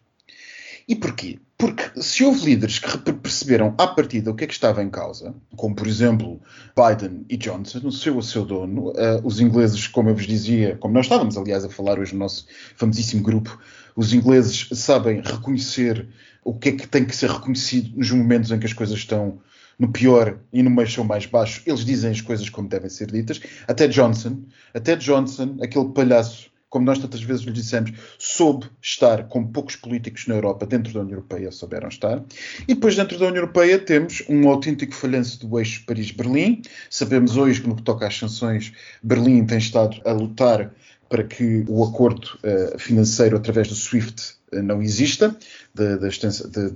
E 0.89 0.97
porquê? 0.97 1.39
Porque 1.61 2.01
se 2.01 2.25
houve 2.25 2.47
líderes 2.47 2.79
que 2.79 3.13
perceberam 3.13 3.75
à 3.77 3.87
partida 3.87 4.31
o 4.31 4.35
que 4.35 4.45
é 4.45 4.47
que 4.47 4.55
estava 4.55 4.83
em 4.83 4.89
causa, 4.89 5.35
como 5.57 5.75
por 5.75 5.87
exemplo 5.87 6.41
Biden 6.75 7.27
e 7.29 7.37
Johnson, 7.37 7.81
o 7.85 7.93
seu 7.93 8.19
a 8.19 8.23
seu 8.23 8.47
dono, 8.47 8.89
uh, 8.89 9.21
os 9.23 9.41
ingleses, 9.41 9.87
como 9.87 10.09
eu 10.09 10.15
vos 10.15 10.27
dizia, 10.27 10.79
como 10.81 10.95
nós 10.95 11.05
estávamos 11.05 11.37
aliás 11.37 11.63
a 11.63 11.69
falar 11.69 11.99
hoje 11.99 12.15
no 12.15 12.21
nosso 12.21 12.47
famosíssimo 12.77 13.23
grupo, 13.23 13.61
os 13.95 14.15
ingleses 14.15 14.71
sabem 14.73 15.21
reconhecer 15.21 16.09
o 16.43 16.55
que 16.55 16.71
é 16.71 16.73
que 16.73 16.89
tem 16.89 17.05
que 17.05 17.15
ser 17.15 17.29
reconhecido 17.29 17.95
nos 17.95 18.11
momentos 18.11 18.51
em 18.51 18.59
que 18.59 18.65
as 18.65 18.73
coisas 18.73 18.97
estão 18.97 19.39
no 19.79 19.93
pior 19.93 20.39
e 20.51 20.63
no 20.63 20.71
meio 20.71 20.91
são 20.91 21.05
mais 21.05 21.27
baixos. 21.27 21.63
Eles 21.67 21.85
dizem 21.85 22.11
as 22.11 22.23
coisas 22.23 22.49
como 22.49 22.69
devem 22.69 22.89
ser 22.89 23.11
ditas. 23.11 23.39
Até 23.69 23.87
Johnson, 23.87 24.45
até 24.73 24.97
Johnson, 24.97 25.59
aquele 25.63 25.91
palhaço, 25.91 26.50
como 26.71 26.87
nós 26.87 26.99
tantas 26.99 27.21
vezes 27.21 27.43
lhe 27.43 27.53
dissemos, 27.53 27.93
soube 28.17 28.67
estar 28.81 29.25
com 29.29 29.45
poucos 29.45 29.75
políticos 29.75 30.27
na 30.29 30.37
Europa, 30.37 30.65
dentro 30.65 30.93
da 30.93 31.01
União 31.01 31.17
Europeia 31.17 31.51
souberam 31.51 31.89
estar. 31.89 32.23
E 32.63 32.75
depois 32.75 32.95
dentro 32.95 33.19
da 33.19 33.27
União 33.27 33.43
Europeia 33.43 33.79
temos 33.79 34.23
um 34.29 34.49
autêntico 34.49 34.95
falhanço 34.95 35.45
do 35.47 35.59
eixo 35.59 35.85
Paris-Berlim. 35.85 36.63
Sabemos 36.89 37.37
hoje 37.37 37.61
que 37.61 37.69
no 37.69 37.75
que 37.75 37.83
toca 37.83 38.07
às 38.07 38.17
sanções, 38.17 38.73
Berlim 39.03 39.45
tem 39.45 39.59
estado 39.59 40.01
a 40.07 40.13
lutar 40.13 40.73
para 41.09 41.25
que 41.25 41.65
o 41.69 41.83
acordo 41.83 42.39
uh, 42.45 42.79
financeiro 42.79 43.37
através 43.37 43.67
do 43.67 43.75
SWIFT 43.75 44.40
não 44.53 44.83
exista, 44.83 45.37
da, 45.75 46.09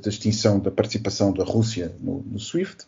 extinção 0.09 0.61
da 0.61 0.71
participação 0.71 1.33
da 1.33 1.45
Rússia 1.45 1.95
no, 2.01 2.23
no, 2.23 2.39
SWIFT. 2.39 2.85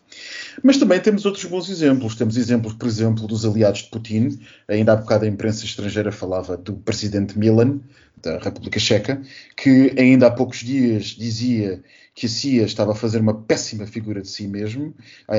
Mas 0.63 0.77
também 0.77 0.99
temos 0.99 1.25
outros 1.25 1.45
bons 1.45 1.69
exemplos. 1.69 2.15
Temos 2.15 2.37
exemplos, 2.37 2.73
por 2.73 2.87
exemplo, 2.87 3.27
dos 3.27 3.45
aliados 3.45 3.81
de 3.81 3.89
Putin. 3.89 4.39
Ainda 4.67 4.93
há 4.93 4.95
bocado 4.95 5.25
a 5.25 5.27
imprensa 5.27 5.65
estrangeira 5.65 6.11
falava 6.11 6.55
do 6.55 6.73
presidente 6.73 7.37
Milan, 7.37 7.79
da 8.21 8.39
República 8.39 8.79
Checa, 8.79 9.21
que 9.55 9.93
ainda 9.97 10.27
há 10.27 10.31
poucos 10.31 10.59
dias 10.59 11.05
dizia 11.05 11.83
que 12.15 12.25
a 12.25 12.29
CIA 12.29 12.65
estava 12.65 12.93
a 12.93 12.95
fazer 12.95 13.19
uma 13.19 13.33
péssima 13.33 13.85
figura 13.85 14.21
de 14.21 14.27
si 14.27 14.47
mesmo, 14.47 14.93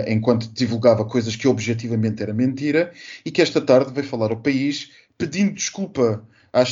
enquanto 0.07 0.49
divulgava 0.53 1.05
coisas 1.05 1.35
que 1.35 1.49
objetivamente 1.49 2.23
era 2.23 2.33
mentira, 2.33 2.93
e 3.25 3.33
que 3.33 3.43
esta 3.43 3.61
tarde 3.61 3.93
veio 3.93 4.07
falar 4.07 4.31
ao 4.31 4.37
país 4.37 4.91
pedindo 5.19 5.55
desculpa 5.55 6.23
à, 6.53 6.65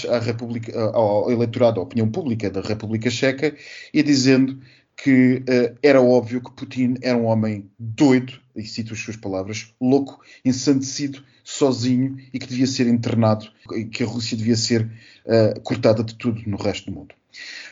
ao 0.95 1.30
eleitorado, 1.30 1.80
à 1.80 1.83
opinião 1.83 2.11
pública 2.11 2.50
da 2.50 2.61
República 2.61 3.11
Checa 3.11 3.54
e 3.92 4.02
dizendo 4.02 4.61
que 4.97 5.37
uh, 5.37 5.76
era 5.83 6.00
óbvio 6.00 6.42
que 6.42 6.50
Putin 6.52 6.95
era 7.02 7.16
um 7.16 7.26
homem 7.26 7.71
doido, 7.78 8.40
e 8.54 8.62
cito 8.62 8.95
as 8.95 9.00
suas 9.00 9.16
palavras, 9.16 9.75
louco, 9.80 10.21
ensandecido, 10.45 11.23
sozinho 11.45 12.16
e 12.33 12.38
que 12.38 12.47
devia 12.47 12.66
ser 12.66 12.87
internado, 12.87 13.47
e 13.75 13.85
que 13.85 14.02
a 14.02 14.06
Rússia 14.06 14.37
devia 14.37 14.56
ser 14.56 14.90
uh, 15.26 15.61
cortada 15.61 16.02
de 16.02 16.14
tudo 16.14 16.42
no 16.47 16.56
resto 16.56 16.90
do 16.90 16.97
mundo. 16.97 17.14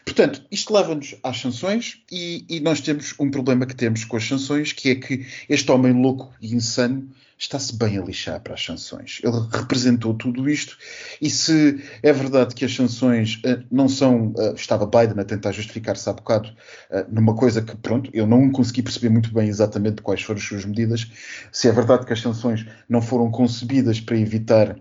Portanto, 0.05 0.45
isto 0.51 0.75
leva-nos 0.75 1.17
às 1.23 1.41
sanções 1.41 2.03
e, 2.13 2.45
e, 2.49 2.61
nós 2.61 2.83
temos 2.83 3.15
um 3.19 3.31
problema 3.31 3.65
que 3.65 3.75
temos 3.75 4.05
com 4.05 4.19
as 4.19 4.25
sanções, 4.25 4.73
que 4.73 4.91
é 4.91 4.95
que 4.95 5.27
este 5.49 5.71
homem 5.73 5.95
louco 5.95 6.35
e 6.43 6.55
insano 6.55 7.09
está-se 7.39 7.77
bem 7.77 7.99
a 7.99 8.03
lixar 8.03 8.41
para 8.41 8.55
as 8.55 8.65
sanções. 8.65 9.21
Ele 9.23 9.37
representou 9.51 10.15
tudo 10.15 10.49
isto 10.49 10.77
e 11.21 11.29
se 11.29 11.83
é 12.03 12.13
verdade 12.13 12.55
que 12.55 12.65
as 12.65 12.75
sanções 12.75 13.41
uh, 13.45 13.63
não 13.71 13.89
são, 13.89 14.33
uh, 14.37 14.55
estava 14.55 14.87
Biden 14.87 15.21
a 15.21 15.25
tentar 15.25 15.53
justificar-se 15.53 16.09
há 16.09 16.13
bocado 16.13 16.49
uh, 16.91 17.05
numa 17.09 17.35
coisa 17.35 17.61
que, 17.63 17.77
pronto, 17.77 18.11
eu 18.13 18.27
não 18.27 18.51
consegui 18.51 18.83
perceber 18.83 19.09
muito 19.09 19.33
bem 19.33 19.49
exatamente 19.49 20.03
quais 20.03 20.23
foram 20.23 20.39
as 20.39 20.47
suas 20.47 20.65
medidas, 20.65 21.11
se 21.51 21.69
é 21.69 21.73
verdade 21.73 22.07
que 22.07 22.13
as 22.13 22.21
sanções 22.21 22.67
não 22.89 23.03
foram 23.03 23.31
concebidas 23.31 24.01
para 24.01 24.19
evitar 24.19 24.77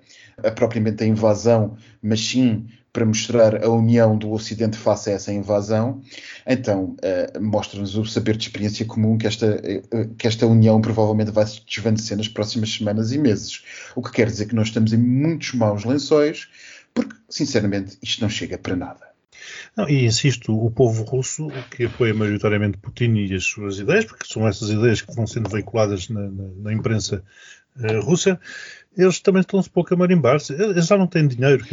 propriamente 0.56 1.04
a 1.04 1.08
invasão, 1.08 1.78
mas 2.02 2.20
sim 2.20 2.68
para 2.94 3.06
mostrar 3.06 3.64
a 3.64 3.70
união 3.70 4.16
do 4.16 4.32
Ocidente 4.32 4.78
face 4.78 5.10
a 5.10 5.14
essa 5.14 5.34
invasão, 5.34 6.00
então 6.46 6.96
uh, 7.04 7.42
mostra-nos 7.42 7.98
o 7.98 8.06
saber 8.06 8.38
de 8.38 8.44
experiência 8.44 8.86
comum 8.86 9.18
que 9.18 9.26
esta, 9.26 9.48
uh, 9.48 10.16
que 10.16 10.28
esta 10.28 10.46
união 10.46 10.80
provavelmente 10.80 11.32
vai 11.32 11.48
se 11.48 11.66
desvanecer 11.66 12.16
nas 12.16 12.28
próximas 12.28 12.72
semanas 12.72 13.12
e 13.12 13.18
meses. 13.18 13.64
O 13.96 14.02
que 14.04 14.12
quer 14.12 14.28
dizer 14.28 14.46
que 14.46 14.54
nós 14.54 14.68
estamos 14.68 14.94
em 14.94 14.98
muitos 14.98 15.54
maus 15.54 15.84
lençóis, 15.84 16.48
porque, 16.94 17.16
sinceramente, 17.28 17.98
isto 18.04 18.22
não 18.22 18.30
chega 18.30 18.60
para 18.60 18.76
nada. 18.76 19.12
Não, 19.76 19.90
e 19.90 20.06
insisto, 20.06 20.56
o 20.56 20.70
povo 20.70 21.04
russo, 21.04 21.48
que 21.72 21.86
apoia 21.86 22.14
majoritariamente 22.14 22.78
Putin 22.78 23.16
e 23.16 23.34
as 23.34 23.44
suas 23.44 23.80
ideias, 23.80 24.06
porque 24.06 24.32
são 24.32 24.48
essas 24.48 24.70
ideias 24.70 25.02
que 25.02 25.14
vão 25.16 25.26
sendo 25.26 25.50
veiculadas 25.50 26.10
na, 26.10 26.22
na, 26.22 26.48
na 26.58 26.74
imprensa 26.74 27.24
uh, 27.76 28.02
russa, 28.02 28.40
eles 28.98 29.20
também 29.20 29.42
estão-se 29.42 29.70
pouco 29.70 29.94
a 29.94 29.98
marimbar-se. 29.98 30.54
Eles 30.54 30.88
já 30.88 30.98
não 30.98 31.08
têm 31.08 31.28
dinheiro, 31.28 31.66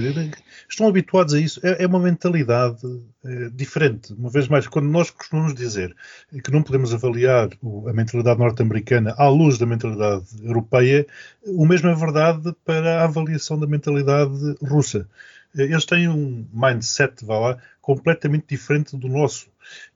estão 0.68 0.88
habituados 0.88 1.34
a 1.34 1.40
isso. 1.40 1.60
É, 1.62 1.84
é 1.84 1.86
uma 1.86 2.00
mentalidade 2.00 2.80
é, 3.24 3.50
diferente. 3.50 4.12
Uma 4.14 4.30
vez 4.30 4.48
mais, 4.48 4.66
quando 4.66 4.88
nós 4.88 5.10
costumamos 5.10 5.54
dizer 5.54 5.94
que 6.42 6.50
não 6.50 6.62
podemos 6.62 6.94
avaliar 6.94 7.50
o, 7.62 7.88
a 7.88 7.92
mentalidade 7.92 8.38
norte-americana 8.38 9.14
à 9.18 9.28
luz 9.28 9.58
da 9.58 9.66
mentalidade 9.66 10.26
europeia, 10.42 11.06
o 11.46 11.66
mesmo 11.66 11.88
é 11.88 11.94
verdade 11.94 12.54
para 12.64 13.00
a 13.00 13.04
avaliação 13.04 13.58
da 13.58 13.66
mentalidade 13.66 14.56
russa. 14.62 15.06
Eles 15.54 15.84
têm 15.84 16.08
um 16.08 16.46
mindset, 16.52 17.24
vá 17.24 17.38
lá, 17.38 17.58
completamente 17.80 18.46
diferente 18.48 18.96
do 18.96 19.08
nosso. 19.08 19.48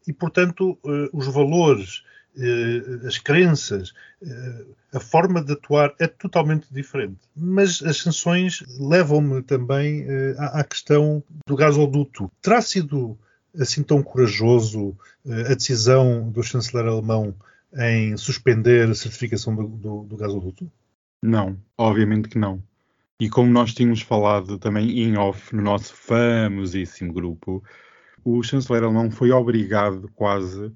E, 0.06 0.12
portanto, 0.12 0.76
eh, 0.84 1.08
os 1.12 1.26
valores 1.28 2.02
eh, 2.02 2.13
as 3.06 3.18
crenças, 3.18 3.92
eh, 4.22 4.64
a 4.92 5.00
forma 5.00 5.42
de 5.42 5.52
atuar 5.52 5.94
é 6.00 6.06
totalmente 6.06 6.66
diferente. 6.70 7.18
Mas 7.36 7.82
as 7.82 7.98
sanções 7.98 8.62
levam-me 8.78 9.42
também 9.42 10.04
eh, 10.08 10.34
à 10.38 10.64
questão 10.64 11.22
do 11.46 11.56
gasoduto. 11.56 12.30
Terá 12.42 12.60
sido 12.60 13.18
assim 13.58 13.82
tão 13.82 14.02
corajoso 14.02 14.96
a 15.24 15.54
decisão 15.54 16.28
do 16.28 16.42
chanceler 16.42 16.86
alemão 16.86 17.34
em 17.76 18.16
suspender 18.16 18.90
a 18.90 18.94
certificação 18.94 19.54
do, 19.54 19.68
do, 19.68 20.02
do 20.04 20.16
gasoduto? 20.16 20.70
Não, 21.22 21.56
obviamente 21.78 22.28
que 22.28 22.38
não. 22.38 22.62
E 23.20 23.30
como 23.30 23.50
nós 23.50 23.72
tínhamos 23.72 24.02
falado 24.02 24.58
também 24.58 25.00
em 25.00 25.16
off 25.16 25.54
no 25.54 25.62
nosso 25.62 25.94
famosíssimo 25.94 27.12
grupo, 27.12 27.62
o 28.24 28.42
chanceler 28.42 28.82
alemão 28.82 29.10
foi 29.10 29.30
obrigado 29.30 30.10
quase 30.14 30.72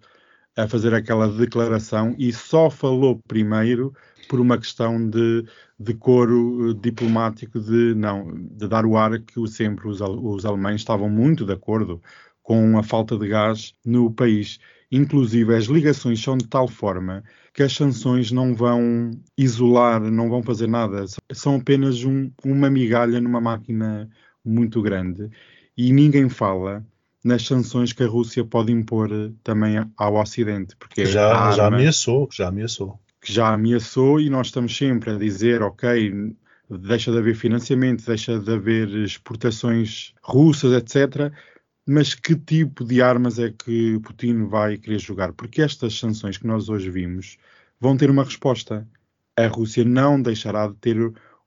a 0.59 0.67
fazer 0.67 0.93
aquela 0.93 1.29
declaração 1.29 2.17
e 2.19 2.33
só 2.33 2.69
falou 2.69 3.21
primeiro 3.29 3.95
por 4.29 4.41
uma 4.41 4.59
questão 4.59 5.09
de 5.09 5.45
decoro 5.79 6.75
diplomático 6.75 7.61
de 7.61 7.95
não 7.95 8.35
de 8.51 8.67
dar 8.67 8.85
o 8.85 8.97
ar 8.97 9.21
que 9.21 9.47
sempre 9.47 9.89
os, 9.89 10.01
os 10.01 10.45
alemães 10.45 10.81
estavam 10.81 11.09
muito 11.09 11.47
de 11.47 11.53
acordo 11.53 12.03
com 12.43 12.77
a 12.77 12.83
falta 12.83 13.17
de 13.17 13.29
gás 13.29 13.73
no 13.87 14.13
país. 14.13 14.59
Inclusive, 14.91 15.55
as 15.55 15.67
ligações 15.67 16.21
são 16.21 16.37
de 16.37 16.49
tal 16.49 16.67
forma 16.67 17.23
que 17.55 17.63
as 17.63 17.73
sanções 17.73 18.33
não 18.33 18.55
vão 18.55 19.11
isolar, 19.37 20.01
não 20.01 20.29
vão 20.29 20.43
fazer 20.43 20.67
nada. 20.67 21.05
São 21.33 21.57
apenas 21.57 22.03
um, 22.05 22.31
uma 22.45 22.69
migalha 22.69 23.21
numa 23.21 23.41
máquina 23.41 24.09
muito 24.45 24.83
grande. 24.83 25.31
E 25.77 25.93
ninguém 25.93 26.29
fala 26.29 26.85
nas 27.25 27.45
sanções 27.45 27.93
que 27.93 28.03
a 28.03 28.07
Rússia 28.07 28.45
pode 28.45 28.73
impor 28.73 29.11
também 29.43 29.85
ao 29.97 30.15
Ocidente. 30.17 30.77
Porque 30.77 31.07
já, 31.07 31.51
já 31.53 31.67
ameaçou, 31.67 32.29
já 32.33 32.49
ameaçou. 32.49 32.99
Que 33.21 33.33
já 33.33 33.53
ameaçou 33.53 34.21
e 34.21 34.31
nós 34.31 34.49
estamos 34.49 34.77
sempre 34.77 35.11
a 35.11 35.19
dizer, 35.19 35.63
ok, 35.63 36.35
deixa 36.71 37.11
de 37.11 37.19
haver 37.19 37.35
financiamento, 37.35 38.07
deixa 38.07 38.39
de 38.39 38.53
haver 38.53 38.89
exportações 38.89 40.15
russas, 40.23 40.73
etc 40.73 41.33
mas 41.91 42.15
que 42.15 42.37
tipo 42.37 42.85
de 42.85 43.01
armas 43.01 43.39
é 43.39 43.51
que 43.51 43.99
Putin 44.01 44.45
vai 44.45 44.77
querer 44.77 44.99
jogar? 44.99 45.33
Porque 45.33 45.63
estas 45.63 45.99
sanções 45.99 46.37
que 46.37 46.47
nós 46.47 46.69
hoje 46.69 46.91
vimos 46.91 47.39
vão 47.81 47.97
ter 47.97 48.11
uma 48.11 48.25
resposta. 48.25 48.87
A 49.35 49.47
Rússia 49.47 49.87
não 49.87 50.21
deixará 50.21 50.69
de 50.69 50.75
ter 50.75 50.99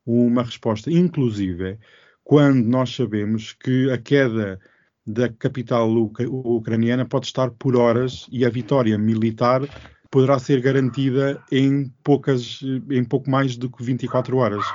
uma 0.04 0.42
resposta. 0.42 0.92
Inclusive, 0.92 1.78
quando 2.24 2.66
nós 2.66 2.96
sabemos 2.96 3.54
que 3.54 3.92
a 3.92 4.00
queda 4.00 4.60
da 5.05 5.29
capital 5.29 5.89
ucraniana 6.27 7.05
pode 7.05 7.25
estar 7.25 7.50
por 7.51 7.75
horas 7.75 8.27
e 8.31 8.46
a 8.46 8.50
vitória 8.50 8.98
militar 8.98 9.62
poderá 10.10 10.38
ser 10.38 10.62
garantida 10.62 11.41
em 11.51 11.91
poucas, 12.03 12.60
em 12.89 13.03
pouco 13.03 13.29
mais 13.29 13.55
do 13.55 13.70
que 13.70 13.84
24 13.84 14.38
horas. 14.38 14.65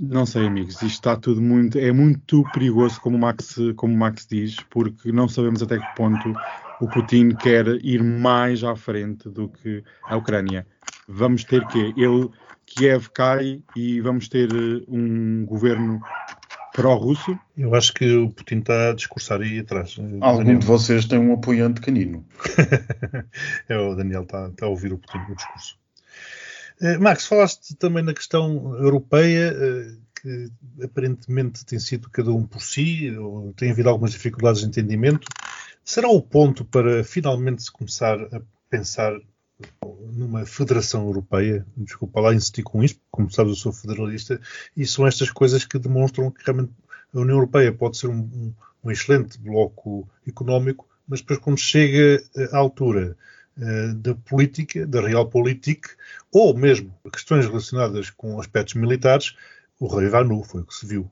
Não 0.00 0.24
sei, 0.24 0.46
amigos, 0.46 0.74
isto 0.76 0.86
está 0.86 1.16
tudo 1.16 1.42
muito. 1.42 1.78
É 1.78 1.90
muito 1.90 2.44
perigoso, 2.52 3.00
como 3.00 3.16
o, 3.16 3.20
Max, 3.20 3.56
como 3.76 3.96
Max 3.96 4.26
diz, 4.30 4.56
porque 4.70 5.10
não 5.10 5.28
sabemos 5.28 5.62
até 5.62 5.78
que 5.78 5.96
ponto 5.96 6.32
o 6.80 6.88
Putin 6.88 7.30
quer 7.30 7.66
ir 7.84 8.02
mais 8.02 8.62
à 8.62 8.76
frente 8.76 9.28
do 9.28 9.48
que 9.48 9.82
a 10.04 10.16
Ucrânia. 10.16 10.66
Vamos 11.08 11.42
ter 11.42 11.66
que 11.66 11.92
ele 11.96 12.30
Kiev 12.66 13.08
cai 13.10 13.62
e 13.74 14.00
vamos 14.00 14.28
ter 14.28 14.50
eh, 14.52 14.84
um 14.86 15.44
governo 15.46 16.00
pró-russo? 16.78 17.36
Eu 17.56 17.74
acho 17.74 17.92
que 17.92 18.08
o 18.14 18.30
Putin 18.30 18.58
está 18.58 18.90
a 18.90 18.94
discursar 18.94 19.40
aí 19.40 19.58
atrás. 19.58 19.96
Eh, 19.98 20.18
Algum 20.20 20.38
Daniel. 20.38 20.58
de 20.60 20.66
vocês 20.66 21.04
tem 21.06 21.18
um 21.18 21.34
apoiante 21.34 21.80
canino. 21.80 22.24
é, 23.68 23.76
o 23.76 23.96
Daniel 23.96 24.22
está, 24.22 24.46
está 24.46 24.66
a 24.66 24.68
ouvir 24.68 24.92
o 24.92 24.98
Putin 24.98 25.18
no 25.28 25.34
discurso. 25.34 25.76
Eh, 26.80 26.96
Max, 26.98 27.26
falaste 27.26 27.74
também 27.74 28.04
na 28.04 28.14
questão 28.14 28.76
europeia, 28.76 29.52
eh, 29.52 29.94
que 30.22 30.52
aparentemente 30.84 31.66
tem 31.66 31.80
sido 31.80 32.08
cada 32.10 32.30
um 32.30 32.44
por 32.44 32.62
si, 32.62 33.10
ou 33.18 33.52
tem 33.54 33.72
havido 33.72 33.88
algumas 33.88 34.12
dificuldades 34.12 34.60
de 34.60 34.68
entendimento. 34.68 35.26
Será 35.84 36.08
o 36.08 36.22
ponto 36.22 36.64
para 36.64 37.02
finalmente 37.02 37.64
se 37.64 37.72
começar 37.72 38.20
a 38.20 38.40
pensar 38.70 39.12
numa 40.12 40.44
federação 40.46 41.06
europeia? 41.06 41.66
Desculpa 41.76 42.20
lá 42.20 42.34
insistir 42.34 42.62
com 42.62 42.82
isto, 42.82 43.00
como 43.10 43.30
sabes, 43.30 43.52
eu 43.52 43.56
sou 43.56 43.72
federalista, 43.72 44.40
e 44.76 44.86
são 44.86 45.06
estas 45.06 45.30
coisas 45.30 45.64
que 45.64 45.78
demonstram 45.78 46.30
que 46.30 46.44
realmente 46.44 46.72
a 47.14 47.18
União 47.18 47.36
Europeia 47.36 47.72
pode 47.72 47.96
ser 47.96 48.08
um, 48.08 48.52
um, 48.84 48.90
excelente 48.90 49.38
bloco 49.38 50.08
económico, 50.26 50.86
mas 51.06 51.20
depois, 51.20 51.38
quando 51.38 51.58
chega 51.58 52.22
à 52.52 52.58
altura 52.58 53.16
eh, 53.60 53.92
da 53.94 54.14
política, 54.14 54.86
da 54.86 55.00
realpolitik, 55.00 55.88
ou 56.30 56.54
mesmo 56.54 56.94
questões 57.12 57.46
relacionadas 57.46 58.10
com 58.10 58.38
aspectos 58.38 58.74
militares, 58.74 59.34
o 59.80 59.86
rei 59.86 60.08
vai 60.08 60.22
nu, 60.24 60.42
foi 60.42 60.60
o 60.60 60.64
que 60.64 60.74
se 60.74 60.86
viu. 60.86 61.10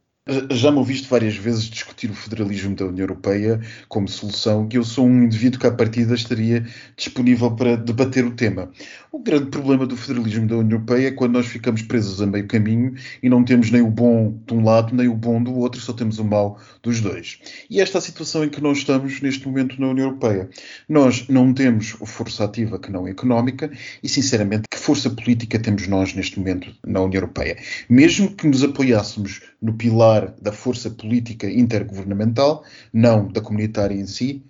Já 0.51 0.73
me 0.73 0.79
ouviste 0.79 1.09
várias 1.09 1.37
vezes 1.37 1.63
discutir 1.67 2.11
o 2.11 2.15
federalismo 2.15 2.75
da 2.75 2.85
União 2.85 3.05
Europeia 3.05 3.61
como 3.89 4.09
solução 4.09 4.69
e 4.73 4.75
eu 4.75 4.83
sou 4.83 5.07
um 5.07 5.23
indivíduo 5.23 5.61
que 5.61 5.69
à 5.69 5.71
partida 5.71 6.17
estaria 6.17 6.67
disponível 6.97 7.53
para 7.53 7.77
debater 7.77 8.25
o 8.25 8.33
tema. 8.33 8.69
O 9.13 9.21
grande 9.21 9.47
problema 9.47 9.87
do 9.87 9.97
federalismo 9.97 10.49
da 10.49 10.57
União 10.57 10.79
Europeia 10.79 11.09
é 11.09 11.11
quando 11.13 11.35
nós 11.35 11.47
ficamos 11.47 11.83
presos 11.83 12.21
a 12.21 12.27
meio 12.27 12.49
caminho 12.49 12.95
e 13.23 13.29
não 13.29 13.45
temos 13.45 13.71
nem 13.71 13.81
o 13.83 13.89
bom 13.89 14.37
de 14.45 14.53
um 14.53 14.65
lado 14.65 14.97
nem 14.97 15.07
o 15.07 15.15
bom 15.15 15.41
do 15.41 15.55
outro, 15.55 15.81
só 15.81 15.93
temos 15.93 16.19
o 16.19 16.25
mal 16.25 16.61
dos 16.83 17.01
dois. 17.01 17.39
E 17.71 17.81
esta 17.81 17.99
é 17.99 18.01
a 18.01 18.03
situação 18.03 18.43
em 18.43 18.49
que 18.49 18.61
nós 18.61 18.79
estamos 18.79 19.21
neste 19.21 19.47
momento 19.47 19.81
na 19.81 19.91
União 19.91 20.09
Europeia. 20.09 20.51
Nós 20.89 21.29
não 21.29 21.55
temos 21.55 21.91
força 22.05 22.43
ativa 22.45 22.81
que 22.81 22.91
não 22.91 23.07
é 23.07 23.13
económica 23.13 23.71
e, 24.03 24.09
sinceramente, 24.09 24.65
que 24.69 24.77
força 24.77 25.09
política 25.09 25.57
temos 25.57 25.87
nós 25.87 26.15
neste 26.15 26.37
momento 26.41 26.75
na 26.85 27.01
União 27.01 27.21
Europeia? 27.21 27.57
Mesmo 27.89 28.35
que 28.35 28.49
nos 28.49 28.65
apoiássemos 28.65 29.41
no 29.67 29.75
pilar 29.75 30.33
da 30.41 30.53
força 30.53 30.89
política 30.89 31.51
intergovernamental, 31.51 32.65
não 32.93 33.27
da 33.27 33.41
comunitária 33.41 33.95
em 33.95 34.07
si, 34.07 34.45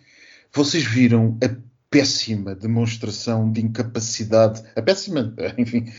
vocês 0.52 0.84
viram 0.84 1.38
a 1.42 1.48
péssima 1.88 2.54
demonstração 2.54 3.50
de 3.50 3.62
incapacidade, 3.62 4.62
a 4.76 4.82
péssima, 4.82 5.34
enfim, 5.56 5.90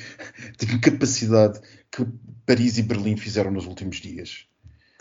de 0.59 0.75
incapacidade 0.75 1.59
que 1.91 2.05
Paris 2.45 2.77
e 2.77 2.83
Berlim 2.83 3.17
fizeram 3.17 3.49
nos 3.49 3.65
últimos 3.65 3.97
dias. 3.97 4.45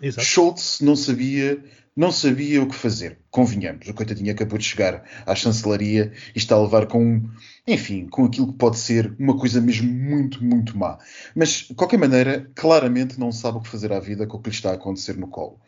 Exato. 0.01 0.27
Schultz 0.27 0.81
não 0.81 0.97
sabia, 0.97 1.63
não 1.97 2.13
sabia 2.13 2.63
o 2.63 2.69
que 2.69 2.75
fazer. 2.75 3.19
Convenhamos, 3.31 3.89
o 3.89 3.95
coitadinho 3.95 4.31
acabou 4.31 4.59
de 4.59 4.65
chegar 4.65 5.03
à 5.25 5.35
chancelaria 5.35 6.13
e 6.35 6.39
está 6.39 6.55
a 6.55 6.61
levar 6.61 6.87
com, 6.87 7.23
enfim, 7.67 8.07
com 8.07 8.27
aquilo 8.27 8.53
que 8.53 8.59
pode 8.59 8.79
ser 8.79 9.15
uma 9.19 9.37
coisa 9.39 9.61
mesmo 9.61 9.91
muito, 9.91 10.45
muito 10.45 10.77
má. 10.77 10.99
Mas, 11.35 11.67
de 11.69 11.75
qualquer 11.75 11.99
maneira, 11.99 12.51
claramente 12.55 13.19
não 13.19 13.33
sabe 13.33 13.59
o 13.59 13.61
que 13.63 13.69
fazer 13.69 13.93
à 13.93 13.99
vida 13.99 14.27
com 14.27 14.37
o 14.37 14.41
que 14.43 14.51
lhe 14.51 14.55
está 14.55 14.73
a 14.73 14.75
acontecer 14.75 15.17
no 15.17 15.29
colo. 15.29 15.59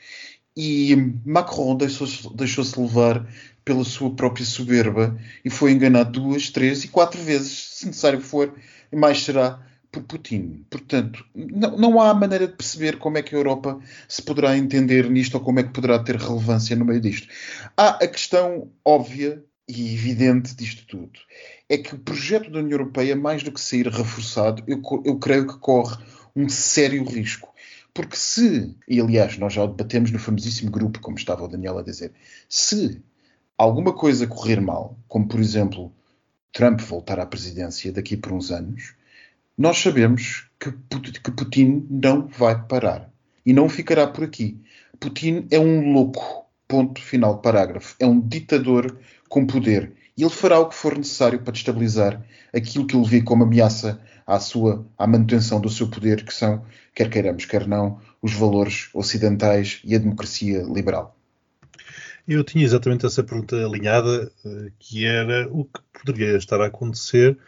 E 0.55 0.95
Macron 1.25 1.77
deixou-se 1.77 2.29
deixou 2.35 2.65
levar 2.77 3.27
pela 3.65 3.85
sua 3.85 4.15
própria 4.15 4.45
soberba 4.45 5.19
e 5.45 5.49
foi 5.49 5.73
enganado 5.73 6.21
duas, 6.21 6.51
três 6.51 6.85
e 6.85 6.89
quatro 6.89 7.23
vezes, 7.23 7.77
se 7.77 7.87
necessário 7.87 8.21
for, 8.21 8.55
e 8.91 8.97
mais 8.97 9.23
será 9.23 9.63
por 10.03 10.19
Putin. 10.19 10.65
Portanto, 10.71 11.25
não, 11.35 11.77
não, 11.77 12.01
há 12.01 12.13
maneira 12.15 12.47
de 12.47 12.55
perceber 12.55 12.99
como 12.99 13.19
é 13.19 13.23
que 13.23 13.35
a 13.35 13.39
Europa 13.39 13.79
se 14.09 14.23
poderá 14.23 14.57
entender 14.57 15.11
nisto 15.11 15.35
ou 15.35 15.41
como 15.41 15.61
é 15.61 15.63
que 15.63 15.73
poderá 15.73 15.99
ter 15.99 16.17
relevância 16.17 16.77
no 16.77 16.85
meio 16.85 17.01
disto. 17.01 17.29
Há 17.77 17.91
a 18.03 18.07
questão 18.07 18.71
óbvia 18.85 19.43
e 19.69 19.95
evidente 19.95 20.55
disto 20.55 20.87
tudo. 20.87 21.19
É 21.69 21.77
que 21.77 21.95
o 21.95 21.99
projeto 21.99 22.51
da 22.51 22.61
União 22.61 22.79
Europeia, 22.79 23.15
mais 23.15 23.43
do 23.43 23.53
que 23.53 23.61
sair 23.61 23.87
reforçado, 23.87 24.63
eu, 24.67 24.81
eu 25.05 25.19
creio 25.19 25.47
que 25.47 25.59
corre 25.59 26.03
um 26.35 26.49
sério 26.49 27.05
risco. 27.05 27.53
Porque 27.93 28.17
se, 28.17 28.75
e 28.87 29.01
aliás 29.01 29.37
nós 29.39 29.53
já 29.53 29.67
debatemos 29.67 30.11
no 30.11 30.19
famosíssimo 30.19 30.71
grupo, 30.71 31.01
como 31.01 31.19
estava 31.19 31.45
o 31.45 31.49
Daniel 31.49 31.79
a 31.79 31.83
dizer, 31.83 32.13
se 32.49 33.03
alguma 33.57 33.93
coisa 33.93 34.27
correr 34.27 34.61
mal, 34.61 34.97
como 35.09 35.27
por 35.27 35.41
exemplo 35.41 35.93
Trump 36.53 36.81
voltar 36.81 37.19
à 37.19 37.27
presidência 37.27 37.93
daqui 37.93 38.17
por 38.17 38.33
uns 38.33 38.51
anos, 38.51 38.95
nós 39.59 39.77
sabemos 39.79 40.49
que, 40.61 40.71
que 40.71 41.33
Putin 41.33 41.85
não 41.91 42.29
vai 42.29 42.65
parar. 42.67 43.11
E 43.45 43.53
não 43.53 43.69
ficará 43.69 44.07
por 44.07 44.23
aqui. 44.23 44.63
Putin 45.01 45.49
é 45.51 45.59
um 45.59 45.93
louco. 45.93 46.47
Ponto 46.69 47.01
final, 47.01 47.41
parágrafo. 47.41 47.97
É 47.99 48.07
um 48.07 48.21
ditador 48.21 48.99
com 49.29 49.47
poder. 49.47 49.95
E 50.17 50.23
ele 50.23 50.31
fará 50.31 50.61
o 50.61 50.69
que 50.69 50.77
for 50.77 50.97
necessário 50.97 51.41
para 51.41 51.53
destabilizar 51.53 52.23
aquilo 52.55 52.87
que 52.87 52.97
ele 52.97 53.09
vê 53.09 53.21
como 53.21 53.43
ameaça 53.43 54.01
à 54.27 54.39
sua 54.39 54.87
à 54.97 55.07
manutenção 55.07 55.61
do 55.61 55.71
seu 55.71 55.89
poder, 55.89 56.25
que 56.25 56.35
são, 56.35 56.65
quer 56.95 57.11
queiramos, 57.11 57.45
quer 57.47 57.67
não, 57.67 58.01
os 58.21 58.35
valores 58.35 58.91
ocidentais 58.93 59.81
e 59.83 59.95
a 59.95 59.99
democracia 59.99 60.63
liberal. 60.63 61.17
Eu 62.27 62.45
tinha 62.45 62.65
exatamente 62.65 63.07
essa 63.07 63.25
pergunta 63.25 63.57
alinhada, 63.57 64.31
eh, 64.45 64.71
que 64.79 65.07
era 65.07 65.49
o 65.51 65.65
que 65.65 65.81
poderia 66.05 66.37
estar 66.37 66.61
a 66.61 66.67
acontecer 66.67 67.39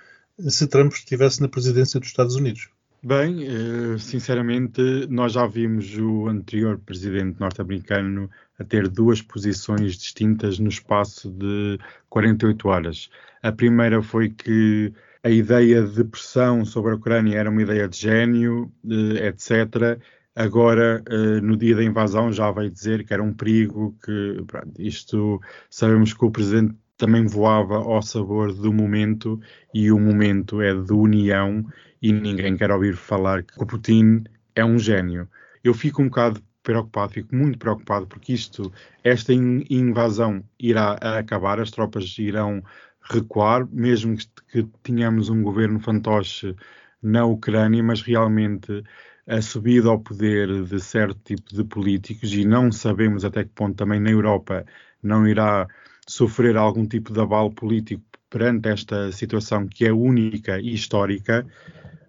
se 0.49 0.67
Trump 0.67 0.93
estivesse 0.93 1.41
na 1.41 1.49
presidência 1.49 1.99
dos 1.99 2.09
Estados 2.09 2.37
Unidos? 2.37 2.69
Bem, 3.03 3.47
eh, 3.47 3.99
sinceramente, 3.99 4.83
nós 5.09 5.33
já 5.33 5.47
vimos 5.47 5.97
o 5.97 6.29
anterior 6.29 6.79
presidente 6.79 7.41
norte-americano 7.41 8.31
a 8.59 8.65
ter 8.65 8.89
duas 8.89 9.23
posições 9.23 9.97
distintas 9.97 10.59
no 10.59 10.69
espaço 10.69 11.31
de 11.31 11.79
48 12.11 12.69
horas. 12.69 13.09
A 13.43 13.51
primeira 13.51 14.03
foi 14.03 14.29
que 14.29 14.93
a 15.23 15.31
ideia 15.31 15.83
de 15.83 16.05
pressão 16.05 16.63
sobre 16.65 16.93
a 16.93 16.97
Ucrânia 16.97 17.39
era 17.39 17.49
uma 17.49 17.63
ideia 17.63 17.89
de 17.89 17.97
gênio, 17.97 18.71
eh, 18.87 19.29
etc. 19.29 19.99
agora, 20.35 21.03
uh, 21.11 21.41
no 21.43 21.57
dia 21.57 21.77
da 21.77 21.85
invasão, 21.85 22.33
já 22.33 22.51
veio 22.51 22.71
dizer 22.71 23.05
que 23.05 23.13
era 23.13 23.23
um 23.23 23.33
perigo, 23.33 23.97
que 24.05 24.45
isto 24.79 25.41
sabemos 25.69 26.13
que 26.15 26.25
o 26.25 26.31
presidente 26.31 26.75
também 27.01 27.27
voava 27.27 27.77
ao 27.77 28.03
sabor 28.03 28.53
do 28.53 28.71
momento 28.71 29.41
e 29.73 29.91
o 29.91 29.99
momento 29.99 30.61
é 30.61 30.75
de 30.75 30.93
união 30.93 31.65
e 32.03 32.13
ninguém 32.13 32.59
quer 32.59 32.71
ouvir 32.71 32.95
falar 32.95 33.43
que 33.43 33.55
o 33.57 33.67
Putin 33.67 34.25
é 34.55 34.63
um 34.63 34.79
gênio. 34.79 35.27
Eu 35.65 35.73
fico 35.73 36.03
um 36.03 36.11
bocado 36.11 36.43
preocupado, 36.63 37.15
fico 37.15 37.35
muito 37.35 37.59
preocupado 37.59 38.07
porque 38.07 38.35
isto, 38.35 38.71
esta 39.03 39.33
invasão 39.33 40.45
irá 40.59 40.93
acabar, 40.93 41.59
as 41.59 41.71
tropas 41.71 42.19
irão 42.19 42.63
recuar, 43.01 43.67
mesmo 43.73 44.15
que, 44.53 44.63
tenhamos 44.83 45.31
um 45.31 45.43
governo 45.43 45.81
fantoche 45.81 46.55
na 47.03 47.25
Ucrânia, 47.25 47.83
mas 47.83 48.03
realmente 48.03 48.85
a 49.27 49.41
subida 49.41 49.89
ao 49.89 49.99
poder 49.99 50.65
de 50.65 50.79
certo 50.79 51.19
tipo 51.25 51.55
de 51.55 51.65
políticos 51.65 52.31
e 52.35 52.45
não 52.45 52.71
sabemos 52.71 53.25
até 53.25 53.43
que 53.43 53.51
ponto 53.55 53.75
também 53.75 54.01
na 54.01 54.11
Europa 54.11 54.67
não 55.03 55.27
irá 55.27 55.67
sofrer 56.11 56.57
algum 56.57 56.87
tipo 56.87 57.13
de 57.13 57.21
abalo 57.21 57.53
político 57.53 58.03
perante 58.29 58.69
esta 58.69 59.13
situação 59.13 59.67
que 59.67 59.87
é 59.87 59.93
única 59.93 60.61
e 60.61 60.75
histórica, 60.75 61.47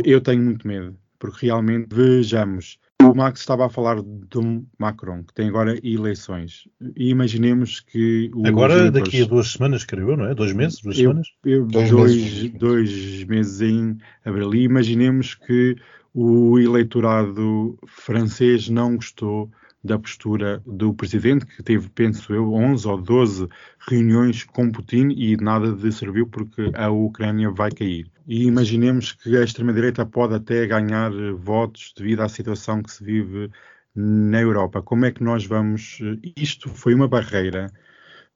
eu 0.03 0.19
tenho 0.19 0.43
muito 0.43 0.67
medo, 0.67 0.97
porque 1.19 1.45
realmente 1.45 1.87
vejamos. 1.93 2.79
O 3.01 3.15
Max 3.15 3.39
estava 3.39 3.65
a 3.65 3.69
falar 3.69 4.01
do 4.01 4.65
Macron, 4.77 5.23
que 5.23 5.33
tem 5.33 5.49
agora 5.49 5.75
eleições. 5.83 6.67
E 6.95 7.09
imaginemos 7.09 7.79
que. 7.79 8.31
Agora, 8.45 8.73
eleitores... 8.73 9.03
daqui 9.03 9.21
a 9.23 9.25
duas 9.25 9.51
semanas, 9.51 9.83
creio 9.83 10.11
eu, 10.11 10.17
não 10.17 10.25
é? 10.25 10.35
Dois 10.35 10.53
meses? 10.53 10.81
Duas 10.81 10.97
eu, 10.97 11.01
semanas? 11.09 11.27
Eu, 11.43 11.65
dois, 11.65 11.89
dois, 11.89 12.15
meses. 12.15 12.51
dois 12.51 13.23
meses 13.23 13.61
em 13.61 13.97
abril. 14.23 14.53
E 14.53 14.63
imaginemos 14.63 15.33
que 15.33 15.75
o 16.13 16.59
eleitorado 16.59 17.77
francês 17.87 18.69
não 18.69 18.95
gostou 18.95 19.51
da 19.83 19.97
postura 19.97 20.61
do 20.65 20.93
presidente, 20.93 21.45
que 21.45 21.63
teve, 21.63 21.89
penso 21.89 22.33
eu, 22.33 22.53
11 22.53 22.87
ou 22.87 23.01
12 23.01 23.47
reuniões 23.89 24.43
com 24.43 24.71
Putin 24.71 25.09
e 25.09 25.35
nada 25.37 25.73
de 25.73 25.91
serviu 25.91 26.27
porque 26.27 26.71
a 26.75 26.89
Ucrânia 26.89 27.49
vai 27.49 27.71
cair. 27.71 28.11
E 28.27 28.45
imaginemos 28.45 29.13
que 29.13 29.35
a 29.35 29.43
extrema-direita 29.43 30.05
pode 30.05 30.35
até 30.35 30.65
ganhar 30.67 31.11
votos 31.35 31.93
devido 31.97 32.21
à 32.21 32.29
situação 32.29 32.83
que 32.83 32.91
se 32.91 33.03
vive 33.03 33.49
na 33.95 34.39
Europa. 34.39 34.81
Como 34.81 35.05
é 35.05 35.11
que 35.11 35.23
nós 35.23 35.45
vamos. 35.45 35.99
Isto 36.37 36.69
foi 36.69 36.93
uma 36.93 37.07
barreira 37.07 37.71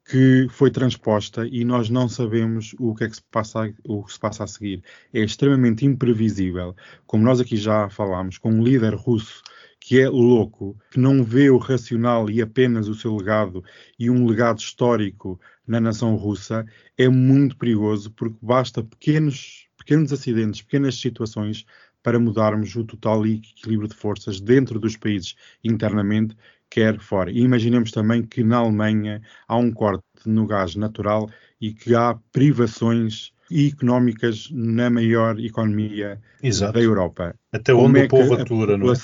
que 0.08 0.48
foi 0.50 0.70
transposta 0.70 1.48
e 1.48 1.66
nós 1.66 1.90
não 1.90 2.08
sabemos 2.08 2.76
o 2.80 2.94
que 2.94 3.06
é 3.06 3.10
que 3.10 3.16
se 3.16 3.24
passa, 3.32 3.74
o 3.84 4.04
que 4.04 4.14
se 4.14 4.20
passa 4.20 4.44
a 4.44 4.48
seguir. 4.48 4.84
É 5.14 5.22
extremamente 5.22 5.86
imprevisível. 5.86 6.76
Como 7.08 7.24
nós 7.24 7.40
aqui 7.40 7.58
já 7.58 7.90
falámos, 7.90 8.38
com 8.38 8.52
um 8.52 8.64
líder 8.64 8.94
russo 8.94 9.42
que 9.86 10.02
é 10.02 10.10
louco, 10.10 10.76
que 10.90 11.00
não 11.00 11.24
vê 11.24 11.52
o 11.52 11.60
racional 11.60 12.28
e 12.28 12.42
apenas 12.42 12.88
o 12.88 12.96
seu 12.96 13.16
legado 13.16 13.64
e 14.00 14.10
um 14.10 14.26
legado 14.26 14.58
histórico 14.58 15.40
na 15.68 15.80
nação 15.80 16.16
russa, 16.16 16.66
é 16.98 17.08
muito 17.08 17.56
perigoso 17.56 18.10
porque 18.10 18.36
basta 18.42 18.84
pequenos, 18.84 19.68
pequenos 19.78 20.12
acidentes, 20.12 20.64
pequenas 20.64 21.00
situações 21.00 21.68
para 22.02 22.20
mudarmos 22.20 22.76
o 22.76 22.84
total 22.84 23.28
equilíbrio 23.28 23.88
de 23.88 23.94
forças 23.94 24.42
dentro 24.42 24.80
dos 24.80 24.98
países 24.98 25.36
internamente, 25.64 26.36
quer 26.68 27.00
fora. 27.00 27.30
E 27.30 27.42
imaginemos 27.42 27.92
também 27.92 28.24
que 28.24 28.44
na 28.44 28.58
Alemanha 28.58 29.22
há 29.48 29.56
um 29.56 29.72
corte 29.72 30.04
no 30.26 30.48
gás 30.48 30.76
natural 30.76 31.30
e 31.62 31.72
que 31.72 31.94
há 31.94 32.18
privações 32.32 33.36
económicas 33.52 34.50
na 34.52 34.90
maior 34.90 35.40
economia 35.40 36.20
Exato. 36.42 36.74
da 36.74 36.82
Europa. 36.82 37.36
Até 37.52 37.72
onde 37.72 38.00
é 38.00 38.06
o 38.06 38.08
povo 38.08 38.34
atura, 38.34 38.76
não 38.80 38.92
é? 38.92 38.96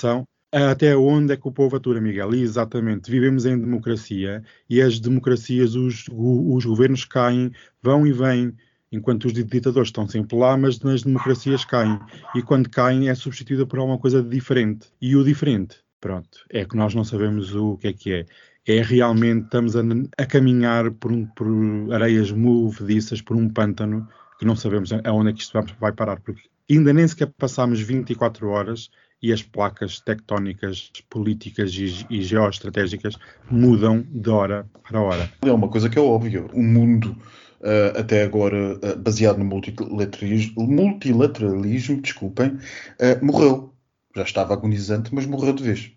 Até 0.51 0.97
onde 0.97 1.31
é 1.31 1.37
que 1.37 1.47
o 1.47 1.51
povo 1.51 1.77
atura, 1.77 2.01
Miguel? 2.01 2.33
Exatamente. 2.33 3.09
Vivemos 3.09 3.45
em 3.45 3.57
democracia 3.57 4.43
e 4.69 4.81
as 4.81 4.99
democracias, 4.99 5.75
os, 5.75 6.05
os 6.11 6.65
governos 6.65 7.05
caem, 7.05 7.53
vão 7.81 8.05
e 8.05 8.11
vêm, 8.11 8.53
enquanto 8.91 9.25
os 9.25 9.33
ditadores 9.33 9.87
estão 9.87 10.05
sempre 10.09 10.37
lá, 10.37 10.57
mas 10.57 10.81
nas 10.81 11.03
democracias 11.03 11.63
caem. 11.63 11.97
E 12.35 12.41
quando 12.41 12.69
caem 12.69 13.07
é 13.07 13.15
substituída 13.15 13.65
por 13.65 13.79
alguma 13.79 13.97
coisa 13.97 14.21
diferente. 14.21 14.89
E 15.01 15.15
o 15.15 15.23
diferente, 15.23 15.77
pronto, 16.01 16.39
é 16.49 16.65
que 16.65 16.75
nós 16.75 16.93
não 16.93 17.05
sabemos 17.05 17.55
o 17.55 17.77
que 17.77 17.87
é 17.87 17.93
que 17.93 18.13
é. 18.13 18.25
É 18.67 18.81
realmente, 18.81 19.45
estamos 19.45 19.75
a, 19.75 19.81
a 20.17 20.25
caminhar 20.25 20.91
por, 20.91 21.13
um, 21.13 21.25
por 21.27 21.47
areias 21.93 22.29
movediças, 22.29 23.21
por 23.21 23.37
um 23.37 23.49
pântano, 23.49 24.05
que 24.37 24.45
não 24.45 24.55
sabemos 24.55 24.91
aonde 25.05 25.29
é 25.29 25.33
que 25.33 25.41
isto 25.41 25.57
vai 25.79 25.93
parar, 25.93 26.19
porque 26.19 26.41
ainda 26.69 26.91
nem 26.91 27.07
sequer 27.07 27.27
passámos 27.37 27.79
24 27.79 28.49
horas 28.49 28.89
e 29.21 29.31
as 29.31 29.43
placas 29.43 29.99
tectónicas 29.99 30.91
políticas 31.09 31.73
e, 31.73 32.05
e 32.09 32.21
geoestratégicas 32.23 33.17
mudam 33.49 34.05
de 34.09 34.29
hora 34.29 34.65
para 34.87 34.99
hora. 34.99 35.31
É 35.43 35.51
uma 35.51 35.69
coisa 35.69 35.89
que 35.89 35.99
é 35.99 36.01
óbvia. 36.01 36.43
O 36.53 36.63
mundo, 36.63 37.15
uh, 37.61 37.99
até 37.99 38.23
agora 38.23 38.75
uh, 38.75 38.97
baseado 38.97 39.37
no 39.37 39.45
multilateralismo, 39.45 40.67
multilateralismo 40.67 42.01
desculpem, 42.01 42.47
uh, 42.49 43.25
morreu. 43.25 43.73
Já 44.15 44.23
estava 44.23 44.53
agonizante, 44.53 45.13
mas 45.13 45.25
morreu 45.25 45.53
de 45.53 45.63
vez. 45.63 45.91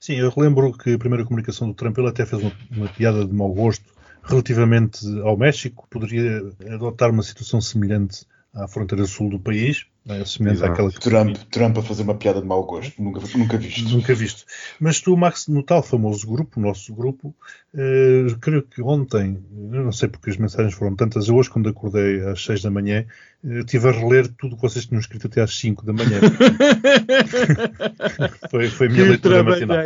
Sim, 0.00 0.14
eu 0.14 0.30
relembro 0.30 0.72
que 0.72 0.94
a 0.94 0.98
primeira 0.98 1.24
comunicação 1.24 1.68
do 1.68 1.74
Trump 1.74 1.98
ele 1.98 2.08
até 2.08 2.24
fez 2.24 2.42
uma, 2.42 2.52
uma 2.70 2.88
piada 2.88 3.26
de 3.26 3.32
mau 3.32 3.52
gosto 3.52 3.84
relativamente 4.22 5.00
ao 5.22 5.36
México. 5.36 5.86
Poderia 5.90 6.42
adotar 6.72 7.10
uma 7.10 7.22
situação 7.22 7.60
semelhante 7.60 8.24
à 8.54 8.66
fronteira 8.66 9.04
sul 9.06 9.28
do 9.28 9.38
país, 9.38 9.86
é 10.06 10.24
semelhante 10.24 10.64
àquela 10.64 10.90
que 10.90 11.00
Trump, 11.00 11.36
Trump 11.50 11.78
a 11.78 11.82
fazer 11.82 12.02
uma 12.02 12.14
piada 12.14 12.40
de 12.40 12.46
mau 12.46 12.64
gosto, 12.64 13.02
nunca, 13.02 13.20
nunca 13.36 13.58
visto. 13.58 13.90
Nunca 13.90 14.14
visto. 14.14 14.44
Mas 14.80 15.00
tu, 15.00 15.16
Max, 15.16 15.48
no 15.48 15.62
tal 15.62 15.82
famoso 15.82 16.26
grupo, 16.26 16.58
o 16.58 16.62
nosso 16.62 16.94
grupo, 16.94 17.34
eh, 17.74 18.26
creio 18.40 18.62
que 18.62 18.80
ontem, 18.80 19.38
eu 19.72 19.84
não 19.84 19.92
sei 19.92 20.08
porque 20.08 20.30
as 20.30 20.38
mensagens 20.38 20.74
foram 20.74 20.96
tantas, 20.96 21.28
eu 21.28 21.36
hoje, 21.36 21.50
quando 21.50 21.68
acordei 21.68 22.22
às 22.22 22.42
6 22.42 22.62
da 22.62 22.70
manhã, 22.70 23.04
eu 23.44 23.60
estive 23.60 23.88
a 23.88 23.92
reler 23.92 24.26
tudo 24.28 24.54
o 24.54 24.56
que 24.56 24.62
vocês 24.62 24.86
tinham 24.86 24.98
escrito 24.98 25.28
até 25.28 25.40
às 25.40 25.56
5 25.58 25.86
da 25.86 25.92
manhã. 25.92 26.18
foi, 28.50 28.68
foi 28.68 28.88
a 28.88 28.90
minha 28.90 29.04
que 29.04 29.10
leitura 29.10 29.44
matinal. 29.44 29.78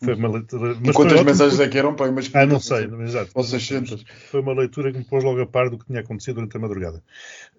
Foi 0.00 0.14
uma 0.14 0.28
leitura. 0.28 0.76
Mas 0.80 0.94
quantas 0.94 1.24
mensagens 1.24 1.58
é 1.58 1.68
que 1.68 1.76
eram? 1.76 1.96
Para 1.96 2.10
umas 2.10 2.30
ah, 2.32 2.46
não 2.46 2.60
sei, 2.60 2.88
exato. 3.02 3.32
Ou 3.34 3.42
600. 3.42 4.04
Foi 4.30 4.40
uma 4.40 4.52
leitura 4.52 4.92
que 4.92 4.98
me 4.98 5.04
pôs 5.04 5.24
logo 5.24 5.40
a 5.40 5.46
par 5.46 5.70
do 5.70 5.78
que 5.78 5.86
tinha 5.86 6.00
acontecido 6.00 6.36
durante 6.36 6.56
a 6.56 6.60
madrugada. 6.60 7.02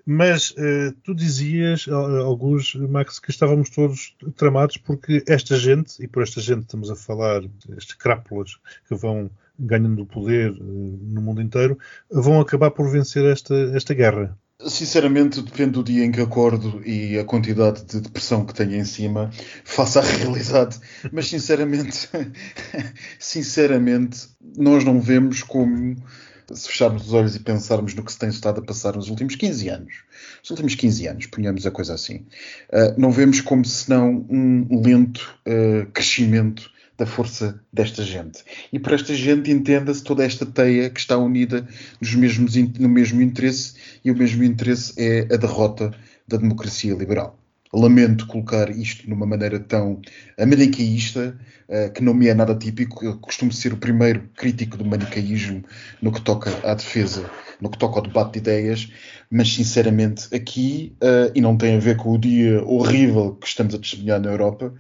Mas 0.05 0.51
uh, 0.51 0.93
tu 1.03 1.13
dizias, 1.13 1.87
alguns, 1.95 2.75
Max, 2.75 3.19
que 3.19 3.31
estávamos 3.31 3.69
todos 3.69 4.15
tramados 4.35 4.77
porque 4.77 5.23
esta 5.27 5.57
gente, 5.57 6.03
e 6.03 6.07
por 6.07 6.23
esta 6.23 6.41
gente 6.41 6.61
estamos 6.61 6.89
a 6.89 6.95
falar, 6.95 7.43
estas 7.77 7.93
crápulas 7.93 8.57
que 8.87 8.95
vão 8.95 9.29
ganhando 9.57 10.05
poder 10.05 10.51
uh, 10.51 10.99
no 11.01 11.21
mundo 11.21 11.41
inteiro, 11.41 11.77
vão 12.09 12.39
acabar 12.39 12.71
por 12.71 12.89
vencer 12.89 13.25
esta, 13.25 13.55
esta 13.73 13.93
guerra. 13.93 14.37
Sinceramente, 14.67 15.41
depende 15.41 15.71
do 15.71 15.83
dia 15.83 16.05
em 16.05 16.11
que 16.11 16.21
acordo 16.21 16.81
e 16.85 17.19
a 17.19 17.25
quantidade 17.25 17.83
de 17.83 17.99
depressão 17.99 18.45
que 18.45 18.53
tenho 18.53 18.75
em 18.75 18.85
cima, 18.85 19.29
face 19.65 19.99
à 19.99 20.01
realidade. 20.01 20.79
Mas, 21.11 21.27
sinceramente, 21.27 22.09
sinceramente, 23.19 24.29
nós 24.57 24.85
não 24.85 25.01
vemos 25.01 25.43
como 25.43 25.97
se 26.53 26.67
fecharmos 26.67 27.07
os 27.07 27.13
olhos 27.13 27.35
e 27.35 27.39
pensarmos 27.39 27.93
no 27.93 28.03
que 28.03 28.11
se 28.11 28.19
tem 28.19 28.29
estado 28.29 28.59
a 28.61 28.63
passar 28.63 28.95
nos 28.95 29.09
últimos 29.09 29.35
15 29.35 29.69
anos. 29.69 29.93
Nos 30.41 30.51
últimos 30.51 30.75
15 30.75 31.07
anos, 31.07 31.25
ponhamos 31.27 31.65
a 31.65 31.71
coisa 31.71 31.93
assim. 31.93 32.25
Uh, 32.69 32.93
não 32.97 33.11
vemos 33.11 33.41
como 33.41 33.65
senão 33.65 34.25
um 34.29 34.81
lento 34.81 35.37
uh, 35.47 35.85
crescimento 35.91 36.69
da 36.97 37.05
força 37.05 37.59
desta 37.73 38.03
gente. 38.03 38.43
E 38.71 38.79
para 38.79 38.95
esta 38.95 39.13
gente 39.13 39.51
entenda-se 39.51 40.03
toda 40.03 40.23
esta 40.23 40.45
teia 40.45 40.89
que 40.89 40.99
está 40.99 41.17
unida 41.17 41.67
nos 41.99 42.15
mesmos, 42.15 42.55
no 42.55 42.87
mesmo 42.87 43.21
interesse, 43.21 43.73
e 44.03 44.11
o 44.11 44.17
mesmo 44.17 44.43
interesse 44.43 44.93
é 44.97 45.21
a 45.33 45.37
derrota 45.37 45.91
da 46.27 46.37
democracia 46.37 46.93
liberal. 46.93 47.37
Lamento 47.75 48.25
colocar 48.27 48.69
isto 48.69 49.09
numa 49.09 49.25
maneira 49.25 49.59
tão 49.59 50.01
manicaísta, 50.39 51.37
uh, 51.67 51.91
que 51.91 52.03
não 52.03 52.13
me 52.13 52.27
é 52.27 52.33
nada 52.33 52.55
típico. 52.55 53.03
Eu 53.03 53.17
costumo 53.17 53.51
ser 53.51 53.73
o 53.73 53.77
primeiro 53.77 54.29
crítico 54.35 54.77
do 54.77 54.85
manicaísmo 54.85 55.63
no 56.01 56.11
que 56.11 56.21
toca 56.21 56.51
à 56.63 56.73
defesa, 56.73 57.29
no 57.59 57.69
que 57.69 57.77
toca 57.77 57.99
ao 57.99 58.03
debate 58.03 58.33
de 58.33 58.39
ideias, 58.39 58.91
mas 59.29 59.53
sinceramente 59.53 60.33
aqui, 60.33 60.95
uh, 61.03 61.31
e 61.35 61.41
não 61.41 61.57
tem 61.57 61.75
a 61.75 61.79
ver 61.79 61.97
com 61.97 62.13
o 62.13 62.17
dia 62.17 62.63
horrível 62.63 63.35
que 63.35 63.47
estamos 63.47 63.75
a 63.75 63.79
testemunhar 63.79 64.21
na 64.21 64.31
Europa, 64.31 64.73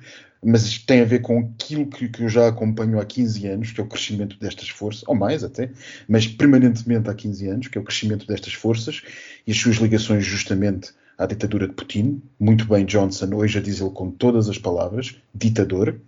mas 0.43 0.77
tem 0.77 1.01
a 1.01 1.05
ver 1.05 1.19
com 1.21 1.39
aquilo 1.39 1.87
que, 1.87 2.07
que, 2.07 2.23
eu 2.23 2.29
já 2.29 2.47
acompanho 2.47 2.99
há 2.99 3.05
15 3.05 3.47
anos, 3.47 3.71
que 3.71 3.81
é 3.81 3.83
o 3.83 3.87
crescimento 3.87 4.39
destas 4.39 4.69
forças, 4.69 5.03
ou 5.07 5.15
mais 5.15 5.43
até, 5.43 5.71
mas 6.07 6.27
permanentemente 6.27 7.09
há 7.09 7.13
15 7.15 7.47
anos, 7.47 7.67
que 7.67 7.77
é 7.77 7.81
o 7.81 7.83
crescimento 7.83 8.27
destas 8.27 8.53
forças 8.53 9.01
e 9.47 9.51
as 9.51 9.57
suas 9.57 9.77
ligações 9.77 10.23
justamente 10.23 10.93
à 11.17 11.25
ditadura 11.25 11.67
de 11.67 11.73
Putin. 11.73 12.21
Muito 12.39 12.65
bem, 12.65 12.85
Johnson, 12.85 13.33
hoje 13.33 13.57
a 13.57 13.61
diz 13.61 13.79
ele 13.79 13.91
com 13.91 14.11
todas 14.11 14.49
as 14.49 14.57
palavras, 14.57 15.15
ditador. 15.33 15.99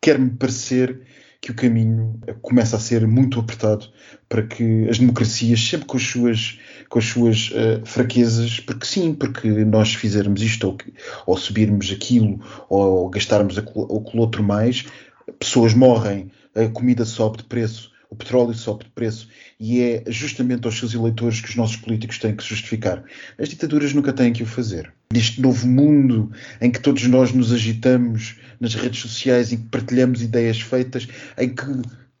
Quer-me 0.00 0.30
parecer 0.30 1.00
que 1.40 1.52
o 1.52 1.54
caminho 1.54 2.18
começa 2.42 2.76
a 2.76 2.80
ser 2.80 3.06
muito 3.06 3.38
apertado 3.38 3.86
para 4.28 4.42
que 4.42 4.88
as 4.88 4.98
democracias, 4.98 5.60
sempre 5.60 5.86
com 5.86 5.96
as 5.96 6.02
suas, 6.02 6.58
com 6.88 6.98
as 6.98 7.04
suas 7.04 7.50
uh, 7.50 7.84
fraquezas, 7.84 8.58
porque 8.60 8.84
sim, 8.84 9.14
porque 9.14 9.48
nós 9.64 9.94
fizermos 9.94 10.42
isto 10.42 10.66
ou, 10.66 10.78
ou 11.26 11.36
subirmos 11.36 11.92
aquilo 11.92 12.40
ou 12.68 13.08
gastarmos 13.08 13.56
aquilo 13.56 13.86
outro 14.14 14.42
mais, 14.42 14.86
pessoas 15.38 15.74
morrem, 15.74 16.30
a 16.54 16.68
comida 16.68 17.04
sobe 17.04 17.38
de 17.38 17.44
preço, 17.44 17.92
o 18.10 18.16
petróleo 18.16 18.54
sobe 18.54 18.84
de 18.84 18.90
preço 18.90 19.28
e 19.60 19.80
é 19.80 20.04
justamente 20.06 20.64
aos 20.64 20.78
seus 20.78 20.94
eleitores 20.94 21.40
que 21.40 21.48
os 21.48 21.56
nossos 21.56 21.76
políticos 21.76 22.18
têm 22.18 22.34
que 22.34 22.44
justificar. 22.44 23.04
As 23.38 23.48
ditaduras 23.48 23.92
nunca 23.92 24.12
têm 24.12 24.32
que 24.32 24.42
o 24.42 24.46
fazer. 24.46 24.92
Neste 25.12 25.40
novo 25.40 25.66
mundo 25.66 26.30
em 26.60 26.70
que 26.70 26.80
todos 26.80 27.06
nós 27.06 27.32
nos 27.32 27.52
agitamos 27.52 28.36
nas 28.60 28.74
redes 28.74 29.00
sociais, 29.00 29.52
em 29.52 29.58
que 29.58 29.68
partilhamos 29.68 30.22
ideias 30.22 30.60
feitas, 30.60 31.06
em 31.36 31.48
que 31.54 31.64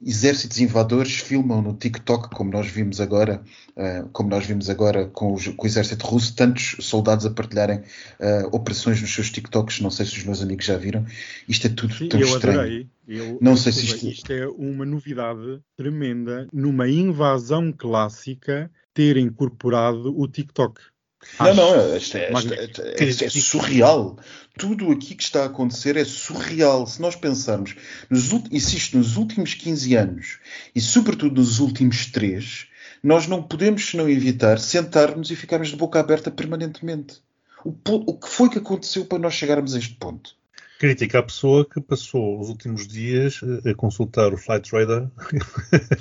exércitos 0.00 0.60
invadores 0.60 1.16
filmam 1.16 1.60
no 1.60 1.74
TikTok, 1.74 2.30
como 2.30 2.50
nós 2.50 2.68
vimos 2.68 3.00
agora, 3.00 3.42
uh, 3.76 4.08
como 4.10 4.28
nós 4.28 4.46
vimos 4.46 4.70
agora 4.70 5.06
com, 5.06 5.32
os, 5.32 5.48
com, 5.48 5.64
o 5.64 5.66
exército 5.66 6.06
russo, 6.06 6.34
tantos 6.34 6.76
soldados 6.80 7.26
a 7.26 7.30
partilharem 7.30 7.78
uh, 7.78 8.46
operações 8.52 9.00
nos 9.00 9.12
seus 9.12 9.30
TikToks, 9.30 9.80
não 9.80 9.90
sei 9.90 10.06
se 10.06 10.18
os 10.18 10.24
meus 10.24 10.40
amigos 10.42 10.64
já 10.64 10.76
viram. 10.76 11.04
Isto 11.48 11.66
é 11.66 11.70
tudo 11.70 11.94
Sim, 11.94 12.08
tão 12.08 12.20
eu 12.20 12.26
estranho. 12.26 12.60
Adorei. 12.60 12.88
Eu, 13.08 13.38
não 13.40 13.56
sei 13.56 13.72
se 13.72 13.86
isto... 13.86 14.06
isto 14.06 14.32
é 14.32 14.46
uma 14.46 14.84
novidade 14.84 15.60
tremenda 15.76 16.46
numa 16.52 16.88
invasão 16.88 17.72
clássica 17.72 18.70
ter 18.92 19.16
incorporado 19.16 20.14
o 20.18 20.28
TikTok. 20.28 20.80
Não, 21.40 21.54
não, 21.54 21.96
isto 21.96 22.16
é, 22.16 22.32
isto 22.32 22.82
é, 22.82 23.04
isto 23.04 23.24
é, 23.24 23.28
surreal. 23.28 24.18
Tudo 24.56 24.90
aqui 24.90 25.14
que 25.14 25.22
está 25.22 25.42
a 25.42 25.46
acontecer 25.46 25.96
é 25.96 26.04
surreal. 26.04 26.86
Se 26.86 27.00
nós 27.00 27.16
pensarmos, 27.16 27.74
nos, 28.08 28.32
insisto, 28.50 28.96
nos 28.96 29.16
últimos 29.16 29.54
15 29.54 29.94
anos 29.94 30.38
e 30.74 30.80
sobretudo 30.80 31.40
nos 31.40 31.58
últimos 31.58 32.06
3, 32.06 32.66
nós 33.02 33.26
não 33.26 33.42
podemos 33.42 33.88
senão 33.88 34.08
evitar 34.08 34.58
sentar-nos 34.58 35.30
e 35.30 35.36
ficarmos 35.36 35.68
de 35.68 35.76
boca 35.76 36.00
aberta 36.00 36.30
permanentemente. 36.30 37.20
O, 37.64 37.74
o 37.84 38.18
que 38.18 38.28
foi 38.28 38.48
que 38.48 38.58
aconteceu 38.58 39.04
para 39.04 39.18
nós 39.18 39.34
chegarmos 39.34 39.74
a 39.74 39.78
este 39.78 39.94
ponto? 39.94 40.37
Crítica 40.78 41.18
à 41.18 41.22
pessoa 41.24 41.68
que 41.68 41.80
passou 41.80 42.40
os 42.40 42.48
últimos 42.48 42.86
dias 42.86 43.40
a 43.68 43.74
consultar 43.74 44.32
o 44.32 44.36
Flight 44.36 44.70
Radar 44.72 45.10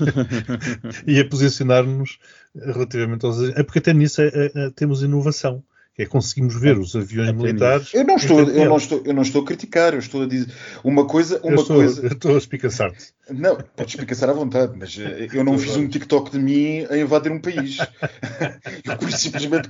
e 1.08 1.20
a 1.20 1.28
posicionar-nos 1.28 2.20
relativamente 2.56 3.26
aos. 3.26 3.42
É 3.56 3.64
porque 3.64 3.80
até 3.80 3.92
nisso 3.94 4.22
é, 4.22 4.28
é, 4.28 4.52
é, 4.54 4.70
temos 4.70 5.02
inovação 5.02 5.64
é 5.98 6.06
conseguimos 6.06 6.60
ver 6.60 6.78
os 6.78 6.96
aviões 6.96 7.32
militares. 7.32 7.94
Eu 7.94 8.04
não 8.04 8.16
estou, 8.18 8.42
eu 8.42 8.70
não 8.70 8.78
estou, 8.78 9.02
eu 9.04 9.14
não 9.14 9.24
estou 9.24 9.42
a 9.42 9.46
criticar, 9.46 9.94
eu 9.94 10.00
estou 10.00 10.24
a 10.24 10.28
dizer 10.28 10.54
uma 10.84 11.08
coisa, 11.08 11.40
uma 11.42 11.56
eu 11.56 11.62
estou, 11.62 11.76
coisa. 11.78 12.02
Eu 12.04 12.12
estou 12.12 12.36
a 12.36 12.38
espicaçar-te. 12.38 13.18
Não, 13.30 13.58
podes 13.76 13.96
espicaçar 13.96 14.30
à 14.30 14.34
vontade, 14.34 14.74
mas 14.78 14.98
eh, 14.98 15.28
eu 15.34 15.44
não 15.44 15.58
fiz 15.58 15.76
um 15.76 15.88
TikTok 15.88 16.32
de 16.32 16.40
mim 16.40 16.86
a 16.90 16.98
invadir 16.98 17.32
um 17.32 17.40
país. 17.40 17.78
eu 18.86 18.98
pura 18.98 19.12
simplesmente 19.12 19.68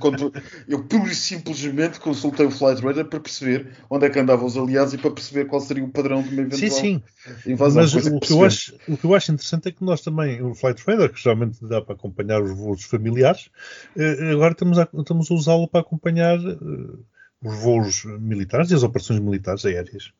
eu 0.68 0.84
pura 0.84 1.14
simplesmente 1.14 1.98
consultei 1.98 2.46
o 2.46 2.50
Flight 2.50 2.82
Radar 2.82 3.06
para 3.06 3.20
perceber 3.20 3.68
onde 3.90 4.06
é 4.06 4.10
que 4.10 4.18
andavam 4.18 4.46
os 4.46 4.56
aliados 4.56 4.94
e 4.94 4.98
para 4.98 5.10
perceber 5.10 5.46
qual 5.46 5.60
seria 5.60 5.82
o 5.84 5.88
padrão 5.88 6.22
de 6.22 6.28
uma 6.28 6.42
eventual 6.42 6.70
sim, 6.70 6.70
sim. 6.70 7.50
invasão. 7.50 7.82
Mas 7.82 7.94
o 7.94 8.20
que, 8.20 8.32
eu 8.32 8.44
acho, 8.44 8.76
o 8.86 8.96
que 8.96 9.04
eu 9.04 9.14
acho 9.14 9.32
interessante 9.32 9.68
é 9.68 9.72
que 9.72 9.82
nós 9.82 10.02
também, 10.02 10.42
o 10.42 10.54
Flight 10.54 10.82
Radar, 10.86 11.08
que 11.10 11.20
geralmente 11.20 11.58
dá 11.62 11.80
para 11.80 11.94
acompanhar 11.94 12.42
os 12.42 12.56
voos 12.56 12.84
familiares, 12.84 13.50
eh, 13.96 14.30
agora 14.30 14.52
estamos 14.52 14.78
a, 14.78 14.88
estamos 14.94 15.30
a 15.30 15.34
usá-lo 15.34 15.66
para 15.66 15.80
acompanhar 15.80 16.17
eh, 16.20 16.98
os 17.42 17.58
voos 17.62 18.04
militares 18.04 18.70
e 18.70 18.74
as 18.74 18.82
operações 18.82 19.20
militares 19.20 19.64
aéreas. 19.64 20.12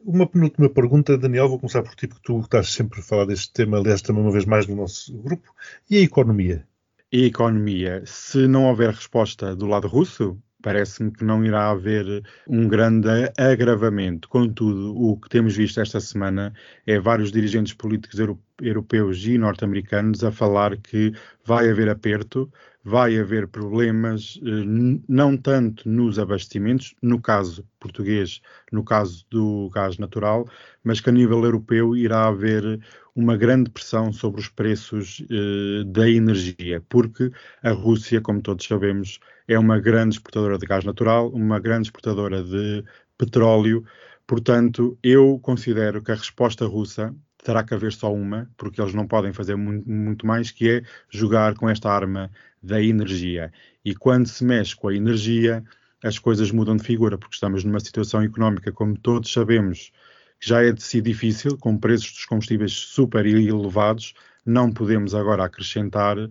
Uma 0.00 0.26
penúltima 0.26 0.68
pergunta, 0.68 1.16
Daniel, 1.16 1.48
vou 1.48 1.58
começar 1.58 1.82
por 1.82 1.94
ti, 1.94 2.06
porque 2.06 2.22
tu 2.24 2.40
estás 2.40 2.72
sempre 2.72 3.00
a 3.00 3.02
falar 3.02 3.24
deste 3.24 3.52
tema, 3.52 3.78
aliás, 3.78 4.02
também 4.02 4.22
uma 4.22 4.32
vez 4.32 4.44
mais 4.44 4.66
no 4.66 4.76
nosso 4.76 5.16
grupo. 5.18 5.52
E 5.90 5.96
a 5.96 6.00
economia? 6.00 6.66
E 7.10 7.24
a 7.24 7.26
economia, 7.26 8.02
se 8.04 8.46
não 8.46 8.66
houver 8.66 8.90
resposta 8.90 9.56
do 9.56 9.66
lado 9.66 9.88
russo, 9.88 10.38
parece-me 10.66 11.12
que 11.12 11.24
não 11.24 11.44
irá 11.44 11.70
haver 11.70 12.24
um 12.48 12.66
grande 12.66 13.08
agravamento. 13.38 14.28
Contudo, 14.28 14.96
o 14.96 15.16
que 15.16 15.28
temos 15.28 15.56
visto 15.56 15.80
esta 15.80 16.00
semana 16.00 16.52
é 16.84 16.98
vários 16.98 17.30
dirigentes 17.30 17.72
políticos 17.72 18.18
europeus 18.60 19.24
e 19.24 19.38
norte-americanos 19.38 20.24
a 20.24 20.32
falar 20.32 20.76
que 20.76 21.12
vai 21.44 21.70
haver 21.70 21.88
aperto, 21.88 22.52
vai 22.86 23.18
haver 23.18 23.48
problemas, 23.48 24.38
eh, 24.44 25.02
não 25.08 25.36
tanto 25.36 25.88
nos 25.88 26.20
abastecimentos, 26.20 26.94
no 27.02 27.20
caso 27.20 27.66
português, 27.80 28.40
no 28.70 28.84
caso 28.84 29.26
do 29.28 29.68
gás 29.74 29.98
natural, 29.98 30.46
mas 30.84 31.00
que 31.00 31.10
a 31.10 31.12
nível 31.12 31.42
europeu 31.42 31.96
irá 31.96 32.28
haver 32.28 32.78
uma 33.12 33.36
grande 33.36 33.70
pressão 33.70 34.12
sobre 34.12 34.40
os 34.40 34.48
preços 34.48 35.20
eh, 35.28 35.82
da 35.84 36.08
energia, 36.08 36.80
porque 36.88 37.32
a 37.60 37.72
Rússia, 37.72 38.20
como 38.20 38.40
todos 38.40 38.64
sabemos, 38.64 39.18
é 39.48 39.58
uma 39.58 39.80
grande 39.80 40.14
exportadora 40.14 40.56
de 40.56 40.66
gás 40.66 40.84
natural, 40.84 41.28
uma 41.30 41.58
grande 41.58 41.88
exportadora 41.88 42.40
de 42.40 42.84
petróleo. 43.18 43.84
Portanto, 44.28 44.96
eu 45.02 45.40
considero 45.40 46.00
que 46.02 46.12
a 46.12 46.14
resposta 46.14 46.64
russa 46.66 47.12
terá 47.46 47.62
que 47.62 47.72
haver 47.72 47.92
só 47.92 48.12
uma, 48.12 48.50
porque 48.56 48.80
eles 48.80 48.92
não 48.92 49.06
podem 49.06 49.32
fazer 49.32 49.54
muito, 49.54 49.88
muito, 49.88 50.26
mais, 50.26 50.50
que 50.50 50.68
é 50.68 50.82
jogar 51.08 51.54
com 51.54 51.70
esta 51.70 51.88
arma 51.88 52.28
da 52.60 52.82
energia. 52.82 53.52
E 53.84 53.94
quando 53.94 54.26
se 54.26 54.44
mexe 54.44 54.74
com 54.74 54.88
a 54.88 54.94
energia, 54.94 55.62
as 56.02 56.18
coisas 56.18 56.50
mudam 56.50 56.76
de 56.76 56.82
figura, 56.82 57.16
porque 57.16 57.36
estamos 57.36 57.62
numa 57.62 57.78
situação 57.78 58.20
económica, 58.20 58.72
como 58.72 58.98
todos 58.98 59.32
sabemos, 59.32 59.92
que 60.40 60.48
já 60.48 60.60
é 60.60 60.72
de 60.72 60.82
si 60.82 61.00
difícil, 61.00 61.56
com 61.56 61.78
preços 61.78 62.14
dos 62.14 62.24
combustíveis 62.24 62.72
super 62.72 63.24
elevados, 63.24 64.12
não 64.44 64.72
podemos 64.72 65.14
agora 65.14 65.44
acrescentar 65.44 66.18
uh, 66.18 66.30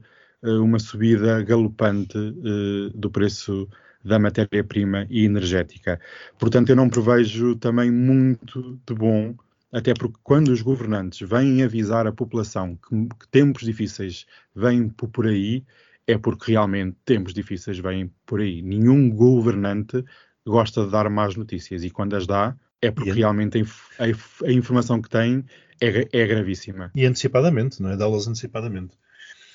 uma 0.62 0.80
subida 0.80 1.42
galopante 1.44 2.18
uh, 2.18 2.90
do 2.94 3.10
preço 3.10 3.70
da 4.04 4.20
matéria-prima 4.20 5.08
e 5.10 5.24
energética. 5.24 5.98
Portanto, 6.38 6.72
eu 6.72 6.76
não 6.76 6.90
prevejo 6.90 7.56
também 7.56 7.90
muito 7.90 8.78
de 8.86 8.94
bom 8.94 9.34
até 9.76 9.94
porque 9.94 10.18
quando 10.24 10.48
os 10.48 10.62
governantes 10.62 11.28
vêm 11.28 11.62
avisar 11.62 12.08
a 12.08 12.12
população 12.14 12.78
que, 12.78 13.10
que 13.20 13.28
tempos 13.28 13.64
difíceis 13.64 14.26
vêm 14.56 14.88
por 14.88 15.28
aí, 15.28 15.66
é 16.08 16.18
porque 16.18 16.54
realmente 16.54 16.96
tempos 17.04 17.34
difíceis 17.34 17.78
vêm 17.80 18.10
por 18.26 18.40
aí. 18.40 18.62
Nenhum 18.62 19.10
governante 19.10 20.02
gosta 20.48 20.86
de 20.86 20.92
dar 20.92 21.10
más 21.10 21.36
notícias 21.36 21.84
e 21.84 21.90
quando 21.90 22.16
as 22.16 22.26
dá 22.26 22.56
é 22.82 22.90
porque 22.90 23.12
realmente 23.12 23.66
a, 24.00 24.04
a, 24.06 24.48
a, 24.48 24.52
informação 24.54 25.02
que 25.02 25.10
tem 25.10 25.44
é, 25.82 26.08
é 26.22 26.26
gravíssima. 26.26 26.90
E 26.96 27.06
antecipadamente, 27.06 27.82
não 27.82 27.90
é? 27.90 27.98
Dá-las 27.98 28.30
antecipadamente. 28.30 28.98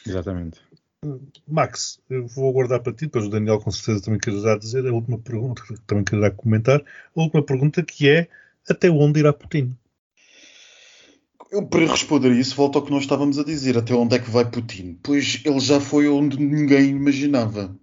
Exatamente. 0.07 0.61
Max, 1.49 1.99
eu 2.11 2.27
vou 2.27 2.51
aguardar 2.51 2.83
para 2.83 2.93
ti, 2.93 3.07
depois 3.07 3.25
o 3.25 3.31
Daniel 3.31 3.59
com 3.59 3.71
certeza 3.71 4.05
também 4.05 4.21
quererá 4.21 4.59
dizer 4.59 4.87
a 4.87 4.93
última 4.93 5.19
pergunta, 5.19 5.63
também 5.87 6.05
quererá 6.05 6.31
comentar, 6.31 6.81
a 7.17 7.21
última 7.21 7.43
pergunta 7.43 7.83
que 7.83 8.07
é 8.07 8.29
até 8.69 8.91
onde 8.91 9.21
irá 9.21 9.33
Putin? 9.33 9.75
Eu, 11.51 11.67
para 11.67 11.85
responder 11.85 12.31
isso, 12.31 12.55
volto 12.55 12.79
ao 12.79 12.85
que 12.85 12.93
nós 12.93 13.03
estávamos 13.03 13.39
a 13.39 13.45
dizer: 13.45 13.77
até 13.77 13.93
onde 13.93 14.15
é 14.15 14.19
que 14.19 14.31
vai 14.31 14.49
Putin? 14.49 14.99
Pois 15.03 15.43
ele 15.45 15.59
já 15.59 15.81
foi 15.81 16.09
onde 16.09 16.39
ninguém 16.39 16.91
imaginava. 16.91 17.77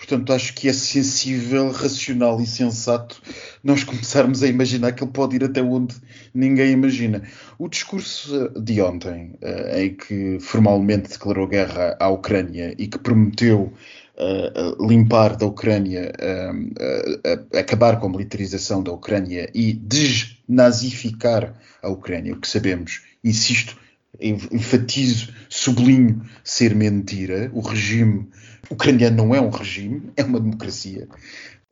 Portanto, 0.00 0.32
acho 0.32 0.54
que 0.54 0.66
é 0.66 0.72
sensível, 0.72 1.70
racional 1.70 2.40
e 2.40 2.46
sensato 2.46 3.20
nós 3.62 3.84
começarmos 3.84 4.42
a 4.42 4.46
imaginar 4.46 4.92
que 4.92 5.04
ele 5.04 5.12
pode 5.12 5.36
ir 5.36 5.44
até 5.44 5.60
onde 5.60 5.94
ninguém 6.32 6.72
imagina. 6.72 7.22
O 7.58 7.68
discurso 7.68 8.48
de 8.58 8.80
ontem, 8.80 9.34
eh, 9.42 9.84
em 9.84 9.94
que 9.94 10.38
formalmente 10.40 11.10
declarou 11.10 11.46
guerra 11.46 11.98
à 12.00 12.08
Ucrânia 12.08 12.74
e 12.78 12.88
que 12.88 12.98
prometeu 12.98 13.74
uh, 14.16 14.86
limpar 14.86 15.36
da 15.36 15.44
Ucrânia, 15.44 16.10
uh, 16.18 16.56
uh, 16.56 17.58
acabar 17.58 18.00
com 18.00 18.06
a 18.06 18.10
militarização 18.10 18.82
da 18.82 18.92
Ucrânia 18.92 19.50
e 19.54 19.74
desnazificar 19.74 21.54
a 21.82 21.90
Ucrânia, 21.90 22.32
o 22.32 22.40
que 22.40 22.48
sabemos, 22.48 23.02
insisto, 23.22 23.76
enfatizo, 24.20 25.32
sublinho 25.48 26.22
ser 26.44 26.74
mentira. 26.74 27.50
O 27.54 27.60
regime 27.60 28.28
ucraniano 28.70 29.16
não 29.16 29.34
é 29.34 29.40
um 29.40 29.50
regime, 29.50 30.10
é 30.16 30.22
uma 30.22 30.40
democracia. 30.40 31.08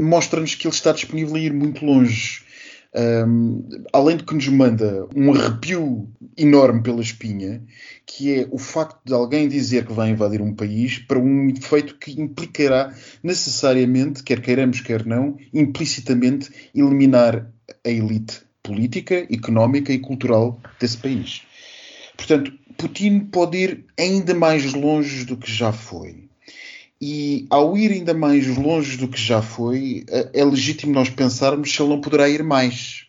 Mostra-nos 0.00 0.54
que 0.54 0.66
ele 0.66 0.74
está 0.74 0.92
disponível 0.92 1.36
a 1.36 1.40
ir 1.40 1.52
muito 1.52 1.84
longe. 1.84 2.46
Um, 2.94 3.68
além 3.92 4.16
de 4.16 4.24
que 4.24 4.34
nos 4.34 4.48
manda 4.48 5.06
um 5.14 5.32
arrepio 5.34 6.08
enorme 6.36 6.82
pela 6.82 7.02
espinha, 7.02 7.62
que 8.06 8.32
é 8.34 8.48
o 8.50 8.56
facto 8.56 8.98
de 9.04 9.12
alguém 9.12 9.46
dizer 9.46 9.84
que 9.84 9.92
vai 9.92 10.08
invadir 10.08 10.40
um 10.40 10.54
país 10.54 10.98
para 10.98 11.18
um 11.18 11.50
efeito 11.50 11.98
que 11.98 12.18
implicará 12.18 12.94
necessariamente, 13.22 14.22
quer 14.22 14.40
queiramos, 14.40 14.80
quer 14.80 15.04
não, 15.04 15.36
implicitamente 15.52 16.50
eliminar 16.74 17.52
a 17.84 17.90
elite 17.90 18.40
política, 18.62 19.26
económica 19.30 19.92
e 19.92 19.98
cultural 19.98 20.60
desse 20.80 20.96
país. 20.96 21.42
Portanto, 22.18 22.52
Putin 22.76 23.20
pode 23.20 23.56
ir 23.56 23.86
ainda 23.96 24.34
mais 24.34 24.74
longe 24.74 25.24
do 25.24 25.36
que 25.36 25.50
já 25.50 25.72
foi. 25.72 26.28
E 27.00 27.46
ao 27.48 27.78
ir 27.78 27.92
ainda 27.92 28.12
mais 28.12 28.46
longe 28.56 28.98
do 28.98 29.08
que 29.08 29.18
já 29.18 29.40
foi, 29.40 30.04
é, 30.08 30.40
é 30.40 30.44
legítimo 30.44 30.92
nós 30.92 31.08
pensarmos 31.08 31.72
se 31.72 31.80
ele 31.80 31.90
não 31.90 32.00
poderá 32.00 32.28
ir 32.28 32.42
mais. 32.42 33.06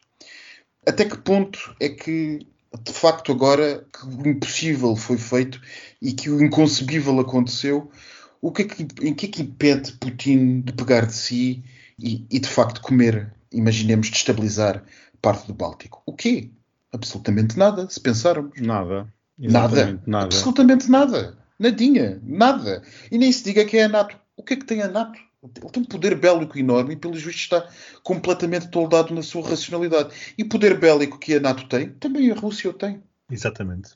Até 0.86 1.04
que 1.06 1.17
ponto 1.17 1.76
é 1.80 1.89
que 1.89 2.48
de 2.86 2.93
facto 2.93 3.32
agora 3.32 3.84
que 3.91 4.06
o 4.06 4.28
impossível 4.28 4.95
foi 4.95 5.17
feito 5.17 5.60
e 6.00 6.13
que 6.13 6.30
o 6.30 6.41
inconcebível 6.41 7.19
aconteceu, 7.19 7.91
o 8.39 8.52
que 8.52 8.62
é 8.62 8.65
que, 8.65 8.88
em 9.02 9.13
que 9.13 9.26
é 9.26 9.30
que 9.30 9.41
impede 9.41 9.93
Putin 9.93 10.62
de 10.62 10.72
pegar 10.72 11.08
de 11.08 11.15
si 11.15 11.63
e, 11.98 12.26
e 12.30 12.39
de 12.39 12.48
facto 12.48 12.82
comer, 12.82 13.34
imaginemos, 13.52 14.12
destabilizar 14.12 14.84
parte 15.19 15.48
do 15.48 15.54
Báltico? 15.54 16.02
O 16.06 16.13
quê? 16.13 16.52
Absolutamente 16.91 17.58
nada, 17.58 17.88
se 17.89 17.99
pensarmos. 17.99 18.60
Nada. 18.60 19.12
Nada. 19.38 20.02
Nada. 20.06 20.25
Absolutamente 20.25 20.89
nada. 20.89 21.38
Nadinha. 21.58 22.19
Nada. 22.23 22.84
E 23.12 23.17
nem 23.17 23.32
se 23.32 23.43
diga 23.43 23.65
que 23.65 23.78
é 23.78 23.84
a 23.84 23.89
NATO. 23.89 24.17
O 24.36 24.43
que 24.43 24.54
é 24.54 24.58
que 24.58 24.65
tem 24.65 24.82
a 24.82 24.88
NATO? 24.88 25.19
Ele 25.41 25.71
tem 25.71 25.84
um 25.84 25.86
poder 25.86 26.15
bélico 26.15 26.58
enorme 26.58 26.93
e, 26.93 26.97
pelos 26.97 27.21
vistos, 27.21 27.43
está 27.43 27.69
completamente 28.04 28.69
toldado 28.69 29.13
na 29.13 29.23
sua 29.23 29.47
racionalidade. 29.47 30.13
E 30.38 30.43
o 30.43 30.49
poder 30.49 30.78
bélico 30.78 31.17
que 31.17 31.36
a 31.36 31.39
NATO 31.39 31.67
tem, 31.67 31.89
também 31.91 32.30
a 32.30 32.36
Rússia 32.36 32.69
o 32.69 32.73
tem. 32.73 33.02
Exatamente. 33.32 33.91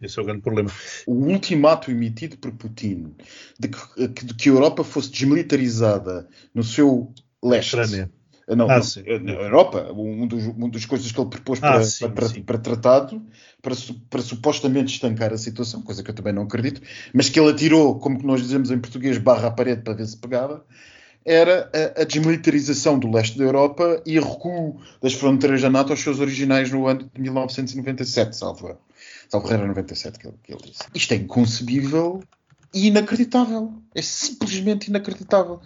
Esse 0.00 0.18
é 0.18 0.22
o 0.22 0.24
grande 0.24 0.42
problema. 0.42 0.70
O 1.06 1.14
ultimato 1.14 1.90
emitido 1.90 2.36
por 2.36 2.52
Putin 2.52 3.14
de 3.58 3.68
que, 3.68 4.08
de 4.08 4.34
que 4.34 4.48
a 4.48 4.52
Europa 4.52 4.84
fosse 4.84 5.10
desmilitarizada 5.10 6.28
no 6.54 6.62
seu 6.62 7.12
leste. 7.42 7.76
Não, 8.56 8.68
Ah, 8.70 8.82
sim. 8.82 9.02
na 9.22 9.32
Europa, 9.32 9.92
um 9.92 10.26
dos, 10.26 10.46
uma 10.46 10.68
das 10.70 10.84
coisas 10.84 11.10
que 11.10 11.20
ele 11.20 11.30
propôs 11.30 11.60
Ah, 11.60 11.72
para, 11.72 11.84
sim, 11.84 12.10
para, 12.10 12.28
sim. 12.28 12.42
para 12.42 12.58
tratado, 12.58 13.22
para, 13.60 13.74
para 14.10 14.22
supostamente 14.22 14.94
estancar 14.94 15.32
a 15.32 15.38
situação, 15.38 15.82
coisa 15.82 16.02
que 16.02 16.10
eu 16.10 16.14
também 16.14 16.32
não 16.32 16.42
acredito, 16.42 16.80
mas 17.12 17.28
que 17.28 17.38
ele 17.38 17.50
atirou, 17.50 17.98
como 17.98 18.18
que 18.18 18.26
nós 18.26 18.40
dizemos 18.42 18.70
em 18.70 18.78
português, 18.78 19.18
barra 19.18 19.48
à 19.48 19.50
parede 19.50 19.82
para 19.82 19.94
ver 19.94 20.06
se 20.06 20.16
pegava, 20.16 20.64
era 21.24 21.70
a, 21.96 22.02
a 22.02 22.04
desmilitarização 22.04 22.98
do 22.98 23.10
leste 23.10 23.38
da 23.38 23.44
Europa 23.44 24.02
e 24.04 24.18
o 24.18 24.22
recuo 24.22 24.80
das 25.00 25.12
fronteiras 25.14 25.62
da 25.62 25.70
NATO 25.70 25.92
aos 25.92 26.00
seus 26.00 26.18
originais 26.18 26.70
no 26.70 26.86
ano 26.86 27.08
de 27.14 27.20
1997, 27.20 28.36
salvo. 28.36 28.76
Salvo 29.28 29.48
erro, 29.48 29.58
era 29.62 29.66
97 29.68 30.18
que 30.18 30.26
ele, 30.26 30.36
que 30.42 30.52
ele 30.52 30.62
disse. 30.62 30.82
Isto 30.94 31.14
é 31.14 31.16
inconcebível 31.16 32.22
e 32.74 32.88
inacreditável. 32.88 33.72
É 33.94 34.02
simplesmente 34.02 34.88
inacreditável. 34.88 35.60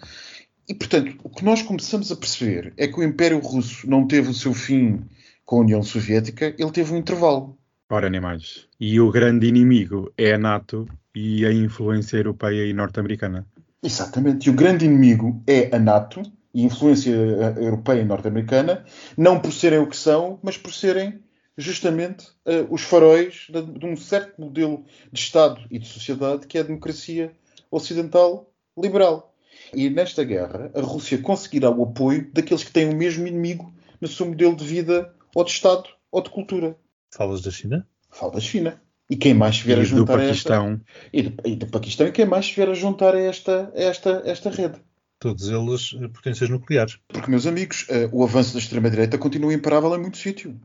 E, 0.67 0.73
portanto, 0.73 1.17
o 1.23 1.29
que 1.29 1.45
nós 1.45 1.61
começamos 1.61 2.11
a 2.11 2.15
perceber 2.15 2.73
é 2.75 2.87
que 2.87 2.99
o 2.99 3.03
Império 3.03 3.39
Russo 3.39 3.89
não 3.89 4.05
teve 4.05 4.29
o 4.29 4.33
seu 4.33 4.53
fim 4.53 5.01
com 5.45 5.57
a 5.57 5.61
União 5.61 5.81
Soviética, 5.81 6.53
ele 6.57 6.71
teve 6.71 6.93
um 6.93 6.97
intervalo. 6.97 7.57
Ora, 7.89 8.09
nem 8.09 8.19
mais. 8.19 8.67
E 8.77 8.99
o 8.99 9.09
grande 9.09 9.47
inimigo 9.47 10.11
é 10.17 10.33
a 10.33 10.37
NATO 10.37 10.85
e 11.15 11.45
a 11.45 11.53
influência 11.53 12.17
europeia 12.17 12.65
e 12.65 12.73
norte-americana. 12.73 13.47
Exatamente. 13.81 14.47
E 14.47 14.49
o 14.49 14.53
grande 14.53 14.83
inimigo 14.83 15.41
é 15.47 15.73
a 15.73 15.79
NATO 15.79 16.21
e 16.53 16.63
a 16.63 16.65
influência 16.65 17.11
eh, 17.13 17.63
europeia 17.63 18.01
e 18.01 18.05
norte-americana, 18.05 18.83
não 19.17 19.39
por 19.39 19.53
serem 19.53 19.79
o 19.79 19.87
que 19.87 19.95
são, 19.95 20.37
mas 20.43 20.57
por 20.57 20.73
serem 20.73 21.21
justamente 21.57 22.27
eh, 22.45 22.65
os 22.69 22.81
faróis 22.81 23.47
de, 23.49 23.61
de 23.61 23.85
um 23.85 23.95
certo 23.95 24.41
modelo 24.41 24.83
de 25.13 25.19
Estado 25.19 25.61
e 25.71 25.79
de 25.79 25.87
sociedade 25.87 26.45
que 26.45 26.57
é 26.57 26.61
a 26.61 26.65
democracia 26.65 27.31
ocidental 27.71 28.51
liberal. 28.77 29.33
E 29.73 29.89
nesta 29.89 30.23
guerra, 30.23 30.71
a 30.75 30.81
Rússia 30.81 31.17
conseguirá 31.17 31.69
o 31.69 31.83
apoio 31.83 32.29
daqueles 32.33 32.63
que 32.63 32.71
têm 32.71 32.89
o 32.89 32.95
mesmo 32.95 33.27
inimigo 33.27 33.73
no 33.99 34.07
seu 34.07 34.25
modelo 34.25 34.55
de 34.55 34.65
vida, 34.65 35.13
ou 35.35 35.43
de 35.43 35.51
Estado, 35.51 35.89
ou 36.11 36.21
de 36.21 36.29
cultura. 36.29 36.77
Falas 37.13 37.41
da 37.41 37.51
China? 37.51 37.87
Fala 38.09 38.33
da 38.33 38.39
China. 38.39 38.81
E 39.09 39.15
quem 39.15 39.33
mais 39.33 39.59
vier 39.59 39.77
a 39.77 39.81
E 39.81 39.83
do 39.83 39.89
juntar 39.89 40.19
a 40.19 40.23
esta... 40.23 40.49
Paquistão. 40.49 40.81
E 41.13 41.21
do, 41.23 41.47
e 41.47 41.55
do 41.55 41.67
Paquistão 41.67 42.07
e 42.07 42.11
quem 42.11 42.25
mais 42.25 42.49
vier 42.49 42.69
a 42.69 42.73
juntar 42.73 43.15
a 43.15 43.19
esta, 43.19 43.71
a 43.73 43.79
esta, 43.79 44.23
a 44.23 44.29
esta 44.29 44.49
rede. 44.49 44.79
Todos 45.19 45.49
eles 45.49 45.95
eh, 45.99 46.07
potências 46.09 46.49
nucleares. 46.49 46.99
Porque, 47.07 47.29
meus 47.29 47.47
amigos, 47.47 47.85
eh, 47.89 48.09
o 48.11 48.23
avanço 48.23 48.53
da 48.53 48.59
extrema-direita 48.59 49.17
continua 49.17 49.53
imparável 49.53 49.95
em 49.95 49.99
muito 49.99 50.17
sítio. 50.17 50.59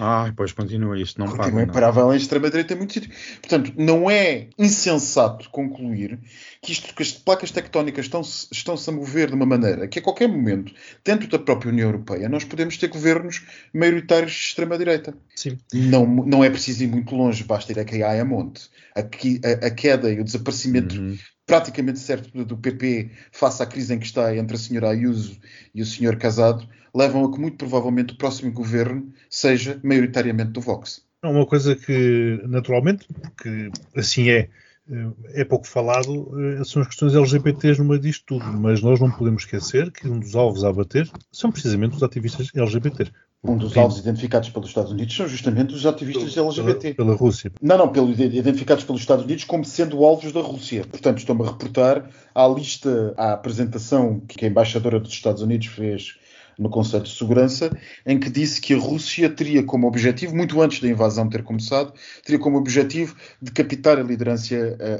Ah, 0.00 0.32
pois 0.36 0.52
continua 0.52 0.98
isto, 1.00 1.18
não 1.18 1.26
para. 1.26 1.36
Continua 1.38 1.60
não. 1.62 1.68
imparável 1.68 2.12
em 2.12 2.16
extrema-direita 2.16 2.74
em 2.74 2.76
muito 2.76 2.92
sítio. 2.92 3.10
Portanto, 3.40 3.72
não 3.76 4.10
é 4.10 4.48
insensato 4.58 5.48
concluir 5.50 6.18
que, 6.60 6.72
isto, 6.72 6.94
que 6.94 7.02
as 7.02 7.12
placas 7.12 7.50
tectónicas 7.50 8.06
estão-se 8.06 8.48
estão-se 8.52 8.88
a 8.88 8.92
mover 8.92 9.28
de 9.28 9.34
uma 9.34 9.46
maneira 9.46 9.86
que, 9.88 9.98
a 9.98 10.02
qualquer 10.02 10.28
momento, 10.28 10.72
dentro 11.04 11.28
da 11.28 11.38
própria 11.38 11.70
União 11.70 11.88
Europeia, 11.88 12.28
nós 12.28 12.44
podemos 12.44 12.76
ter 12.76 12.88
governos 12.88 13.42
maioritários 13.72 14.32
de 14.32 14.38
extrema-direita. 14.38 15.14
Sim. 15.34 15.58
Não, 15.72 16.06
não 16.06 16.42
é 16.44 16.50
preciso 16.50 16.84
ir 16.84 16.88
muito 16.88 17.14
longe, 17.14 17.44
basta 17.44 17.72
ir 17.72 17.78
a 18.02 18.08
Ayamonte. 18.08 18.70
A, 18.94 19.02
qui- 19.02 19.40
a, 19.44 19.66
a 19.66 19.70
queda 19.70 20.10
e 20.12 20.20
o 20.20 20.24
desaparecimento 20.24 20.96
Uhum. 21.00 21.16
Praticamente 21.52 21.98
certo 21.98 22.44
do- 22.46 22.56
PP 22.56 23.10
face 23.30 23.62
à 23.62 23.66
crise 23.66 23.92
em 23.92 23.98
que 23.98 24.06
está 24.06 24.34
entre 24.34 24.56
a 24.56 24.58
senhora 24.58 24.88
Ayuso 24.88 25.38
e 25.74 25.82
o 25.82 25.86
senhor 25.86 26.16
Casado 26.16 26.66
levam 26.94 27.26
a 27.26 27.30
que 27.30 27.38
muito 27.38 27.58
provavelmente 27.58 28.14
o 28.14 28.16
próximo 28.16 28.50
governo 28.50 29.12
seja 29.28 29.78
maioritariamente 29.82 30.50
do 30.52 30.62
Vox. 30.62 31.04
É 31.22 31.28
uma 31.28 31.44
coisa 31.44 31.76
que, 31.76 32.40
naturalmente, 32.48 33.06
porque 33.12 33.70
assim 33.94 34.30
é, 34.30 34.48
eh, 34.90 35.10
é 35.34 35.44
pouco 35.44 35.66
falado, 35.66 36.32
eh, 36.40 36.64
são 36.64 36.80
as 36.80 36.88
questões 36.88 37.14
LGBTs 37.14 37.78
no 37.82 37.88
meio 37.88 38.00
disto 38.00 38.24
tudo, 38.26 38.46
mas 38.58 38.80
nós 38.80 38.98
não 38.98 39.10
podemos 39.10 39.42
esquecer 39.42 39.90
que 39.92 40.08
um 40.08 40.20
dos 40.20 40.34
alvos 40.34 40.64
a 40.64 40.70
abater 40.70 41.06
são 41.30 41.52
precisamente 41.52 41.96
os 41.96 42.02
ativistas 42.02 42.48
LGBT. 42.54 43.12
Um 43.44 43.56
dos 43.56 43.76
alvos 43.76 43.98
identificados 43.98 44.50
pelos 44.50 44.68
Estados 44.68 44.92
Unidos 44.92 45.16
são 45.16 45.26
justamente 45.26 45.74
os 45.74 45.84
ativistas 45.84 46.36
LGBT. 46.36 46.94
Pela, 46.94 47.08
pela 47.08 47.18
Rússia. 47.18 47.50
Não, 47.60 47.76
não, 47.76 47.88
pelo, 47.88 48.12
identificados 48.12 48.84
pelos 48.84 49.00
Estados 49.00 49.24
Unidos 49.24 49.42
como 49.42 49.64
sendo 49.64 50.04
alvos 50.04 50.32
da 50.32 50.40
Rússia. 50.40 50.86
Portanto, 50.88 51.18
estou-me 51.18 51.42
a 51.42 51.46
reportar 51.46 52.08
à 52.32 52.46
lista, 52.46 53.12
à 53.16 53.32
apresentação 53.32 54.20
que 54.20 54.44
a 54.44 54.48
embaixadora 54.48 55.00
dos 55.00 55.12
Estados 55.12 55.42
Unidos 55.42 55.66
fez 55.66 56.16
no 56.62 56.70
Conselho 56.70 57.02
de 57.02 57.14
Segurança, 57.14 57.70
em 58.06 58.18
que 58.18 58.30
disse 58.30 58.60
que 58.60 58.72
a 58.72 58.78
Rússia 58.78 59.28
teria 59.28 59.62
como 59.62 59.86
objetivo, 59.86 60.34
muito 60.34 60.60
antes 60.62 60.80
da 60.80 60.88
invasão 60.88 61.28
ter 61.28 61.42
começado, 61.42 61.92
teria 62.24 62.38
como 62.38 62.56
objetivo 62.56 63.16
decapitar 63.40 63.98
a 63.98 64.02
liderança, 64.02 64.54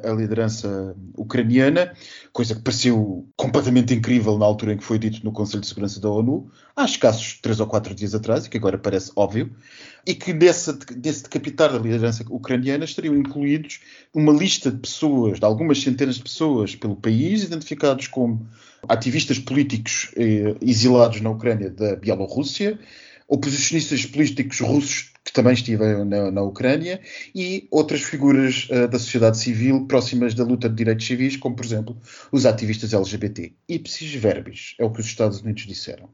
a, 0.05 0.11
a 0.11 0.15
liderança 0.15 0.95
ucraniana, 1.17 1.95
coisa 2.33 2.55
que 2.55 2.63
pareceu 2.63 3.27
completamente 3.37 3.95
incrível 3.95 4.37
na 4.37 4.45
altura 4.45 4.75
em 4.75 4.77
que 4.77 4.85
foi 4.85 4.99
dito 4.99 5.25
no 5.25 5.33
Conselho 5.33 5.61
de 5.61 5.69
Segurança 5.69 6.01
da 6.01 6.11
ONU, 6.11 6.51
há 6.75 6.85
escassos 6.85 7.39
três 7.41 7.61
ou 7.61 7.67
quatro 7.67 7.95
dias 7.95 8.15
atrás, 8.15 8.45
e 8.45 8.51
que 8.51 8.57
agora 8.57 8.77
parece 8.77 9.13
óbvio, 9.15 9.51
e 10.07 10.15
que 10.15 10.33
nesse 10.33 10.73
decapitar 11.23 11.73
da 11.73 11.79
liderança 11.79 12.25
ucraniana 12.29 12.85
estariam 12.85 13.15
incluídos 13.17 13.81
uma 14.13 14.33
lista 14.33 14.71
de 14.71 14.79
pessoas, 14.79 15.39
de 15.39 15.45
algumas 15.45 15.81
centenas 15.81 16.17
de 16.17 16.23
pessoas 16.23 16.75
pelo 16.75 16.97
país, 16.97 17.45
identificados 17.45 18.09
como 18.09 18.47
ativistas 18.89 19.39
políticos 19.39 20.11
eh, 20.17 20.55
exilados 20.61 21.21
na 21.21 21.31
Ucrânia 21.31 21.71
da 21.71 21.97
Bielorrússia, 21.97 22.79
oposicionistas 23.29 24.05
políticos 24.05 24.61
russos 24.61 25.13
que 25.25 25.33
também 25.33 25.53
estiveram 25.53 26.05
na, 26.05 26.31
na 26.31 26.43
Ucrânia 26.43 27.01
e 27.35 27.69
outras 27.71 28.03
figuras 28.03 28.67
eh, 28.71 28.87
da 28.89 28.99
sociedade 28.99 29.39
civil 29.39 29.87
próximas 29.87 30.35
da 30.35 30.45
luta 30.45 30.69
de 30.69 30.75
direitos 30.75 31.07
civis, 31.07 31.37
como 31.37 31.55
por 31.55 31.65
exemplo 31.65 31.97
os 32.31 32.45
ativistas 32.45 32.93
LGBT. 32.93 33.53
Ipsis 33.69 34.15
verbis, 34.15 34.75
é 34.79 34.85
o 34.85 34.91
que 34.91 35.01
os 35.01 35.07
Estados 35.07 35.41
Unidos 35.41 35.67
disseram. 35.67 36.09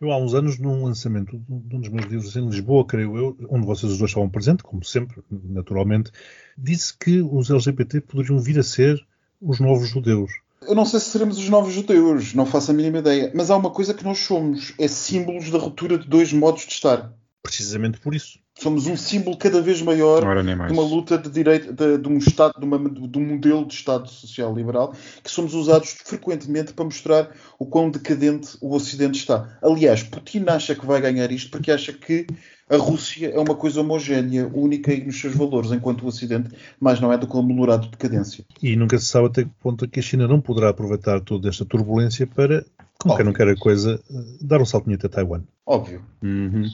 Eu 0.00 0.10
há 0.12 0.16
uns 0.16 0.32
anos, 0.32 0.58
num 0.58 0.84
lançamento 0.84 1.38
de 1.38 1.76
um 1.76 1.80
dos 1.80 1.90
meus 1.90 2.06
livros 2.06 2.34
em 2.34 2.46
Lisboa, 2.46 2.86
creio 2.86 3.18
eu, 3.18 3.36
onde 3.50 3.66
vocês 3.66 3.92
os 3.92 3.98
dois 3.98 4.10
estavam 4.10 4.30
presentes, 4.30 4.62
como 4.62 4.82
sempre, 4.82 5.22
naturalmente, 5.30 6.10
disse 6.56 6.96
que 6.96 7.20
os 7.20 7.50
LGBT 7.50 8.00
poderiam 8.00 8.38
vir 8.38 8.58
a 8.58 8.62
ser 8.62 8.98
os 9.40 9.60
novos 9.60 9.90
judeus. 9.90 10.30
Eu 10.66 10.74
não 10.74 10.84
sei 10.84 11.00
se 11.00 11.10
seremos 11.10 11.38
os 11.38 11.48
novos 11.48 11.72
judeus, 11.72 12.34
não 12.34 12.44
faço 12.44 12.70
a 12.70 12.74
mínima 12.74 12.98
ideia, 12.98 13.32
mas 13.34 13.50
há 13.50 13.56
uma 13.56 13.70
coisa 13.70 13.94
que 13.94 14.04
nós 14.04 14.18
somos, 14.18 14.74
é 14.78 14.86
símbolos 14.86 15.50
da 15.50 15.58
ruptura 15.58 15.98
de 15.98 16.06
dois 16.06 16.32
modos 16.32 16.66
de 16.66 16.72
estar. 16.72 17.12
Precisamente 17.42 17.98
por 17.98 18.14
isso. 18.14 18.38
Somos 18.58 18.86
um 18.86 18.94
símbolo 18.94 19.38
cada 19.38 19.62
vez 19.62 19.80
maior 19.80 20.20
de 20.44 20.72
uma 20.72 20.82
luta 20.82 21.16
de 21.16 21.30
direito, 21.30 21.72
de, 21.72 21.96
de 21.96 22.08
um 22.08 22.18
Estado, 22.18 22.52
de, 22.58 22.66
uma, 22.66 22.78
de 22.90 23.18
um 23.18 23.26
modelo 23.26 23.64
de 23.64 23.72
Estado 23.72 24.06
social 24.06 24.54
liberal, 24.54 24.94
que 25.24 25.30
somos 25.30 25.54
usados 25.54 25.96
frequentemente 26.04 26.74
para 26.74 26.84
mostrar 26.84 27.34
o 27.58 27.64
quão 27.64 27.90
decadente 27.90 28.58
o 28.60 28.74
Ocidente 28.74 29.18
está. 29.18 29.58
Aliás, 29.62 30.02
Putin 30.02 30.44
acha 30.48 30.74
que 30.74 30.84
vai 30.84 31.00
ganhar 31.00 31.32
isto 31.32 31.50
porque 31.50 31.72
acha 31.72 31.94
que 31.94 32.26
a 32.70 32.76
Rússia 32.76 33.28
é 33.30 33.38
uma 33.38 33.56
coisa 33.56 33.80
homogénea, 33.80 34.48
única 34.54 34.94
e 34.94 35.04
nos 35.04 35.20
seus 35.20 35.34
valores, 35.34 35.72
enquanto 35.72 36.02
o 36.02 36.06
Ocidente 36.06 36.50
mais 36.78 37.00
não 37.00 37.12
é 37.12 37.18
do 37.18 37.26
que 37.26 37.36
um 37.36 37.42
melhorado 37.42 37.86
de 37.86 37.90
decadência. 37.90 38.44
E 38.62 38.76
nunca 38.76 38.96
se 38.96 39.06
sabe 39.06 39.26
até 39.26 39.42
que 39.42 39.50
ponto 39.60 39.84
é 39.84 39.88
que 39.88 39.98
a 39.98 40.02
China 40.02 40.28
não 40.28 40.40
poderá 40.40 40.68
aproveitar 40.68 41.20
toda 41.20 41.48
esta 41.48 41.64
turbulência 41.64 42.28
para, 42.28 42.64
como 42.96 43.16
quer 43.16 43.24
não 43.24 43.32
quer 43.32 43.48
a 43.48 43.56
coisa, 43.56 44.00
eh, 44.08 44.24
dar 44.40 44.62
um 44.62 44.64
saltinho 44.64 44.94
até 44.94 45.08
Taiwan. 45.08 45.42
Óbvio. 45.66 46.00
Uhum. 46.22 46.64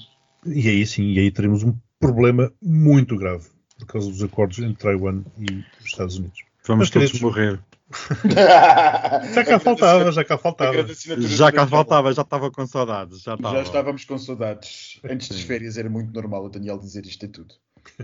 E 0.44 0.68
aí 0.68 0.86
sim, 0.86 1.12
e 1.12 1.18
aí 1.18 1.30
teremos 1.30 1.62
um 1.62 1.74
problema 1.98 2.52
muito 2.62 3.16
grave 3.16 3.46
por 3.78 3.86
causa 3.86 4.10
dos 4.10 4.22
acordos 4.22 4.58
entre 4.58 4.74
Taiwan 4.74 5.22
e 5.38 5.64
os 5.80 5.86
Estados 5.86 6.18
Unidos. 6.18 6.44
Vamos 6.66 6.86
Mas, 6.86 6.90
todos 6.90 7.12
queridos, 7.12 7.20
morrer. 7.20 7.60
Já 9.34 9.44
cá 9.44 9.60
faltava, 9.60 10.10
já 10.10 10.24
cá 10.24 10.36
faltava. 10.36 10.86
Já 11.20 11.52
cá 11.52 11.66
faltava, 11.66 12.12
já 12.12 12.22
estava 12.22 12.50
com 12.50 12.66
saudades. 12.66 13.22
Já. 13.22 13.36
Já 13.40 13.62
estávamos 13.62 14.04
com 14.04 14.18
saudades. 14.18 15.00
Antes 15.04 15.28
das 15.28 15.40
férias 15.42 15.78
era 15.78 15.88
muito 15.88 16.12
normal 16.12 16.44
o 16.44 16.48
Daniel 16.48 16.78
dizer 16.78 17.06
isto 17.06 17.24
e 17.24 17.28
tudo. 17.28 17.54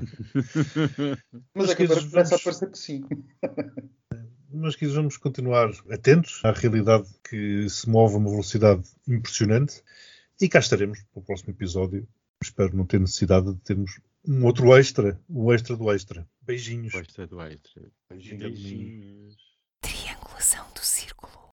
Mas 1.53 1.69
Mas 1.69 1.71
é 1.71 1.75
que 1.75 1.83
agora 1.83 2.01
começa 2.01 2.37
a 2.37 2.39
parecer 2.39 2.71
que 2.71 2.79
sim. 2.79 3.03
Mas 4.55 4.77
que 4.77 4.87
vamos 4.87 5.17
continuar 5.17 5.71
atentos 5.91 6.41
à 6.45 6.53
realidade 6.53 7.09
que 7.29 7.69
se 7.69 7.89
move 7.89 8.15
a 8.15 8.19
uma 8.19 8.31
velocidade 8.31 8.83
impressionante. 9.09 9.83
E 10.41 10.49
cá 10.49 10.61
estaremos 10.61 11.01
para 11.13 11.21
o 11.21 11.25
próximo 11.25 11.53
episódio. 11.53 12.07
Espero 12.43 12.77
não 12.77 12.87
ter 12.87 13.01
necessidade 13.01 13.53
de 13.53 13.59
termos 13.61 14.01
um 14.27 14.45
outro 14.45 14.77
extra, 14.77 15.21
o 15.29 15.53
extra 15.53 15.77
do 15.77 15.91
extra. 15.91 16.29
Beijinhos. 16.43 16.95
O 16.95 16.99
extra 16.99 17.27
do 17.27 17.41
extra. 17.41 17.83
Beijinhos. 18.09 18.43
Beijinhos. 18.43 19.52
Do 20.75 20.83
círculo. 20.83 21.51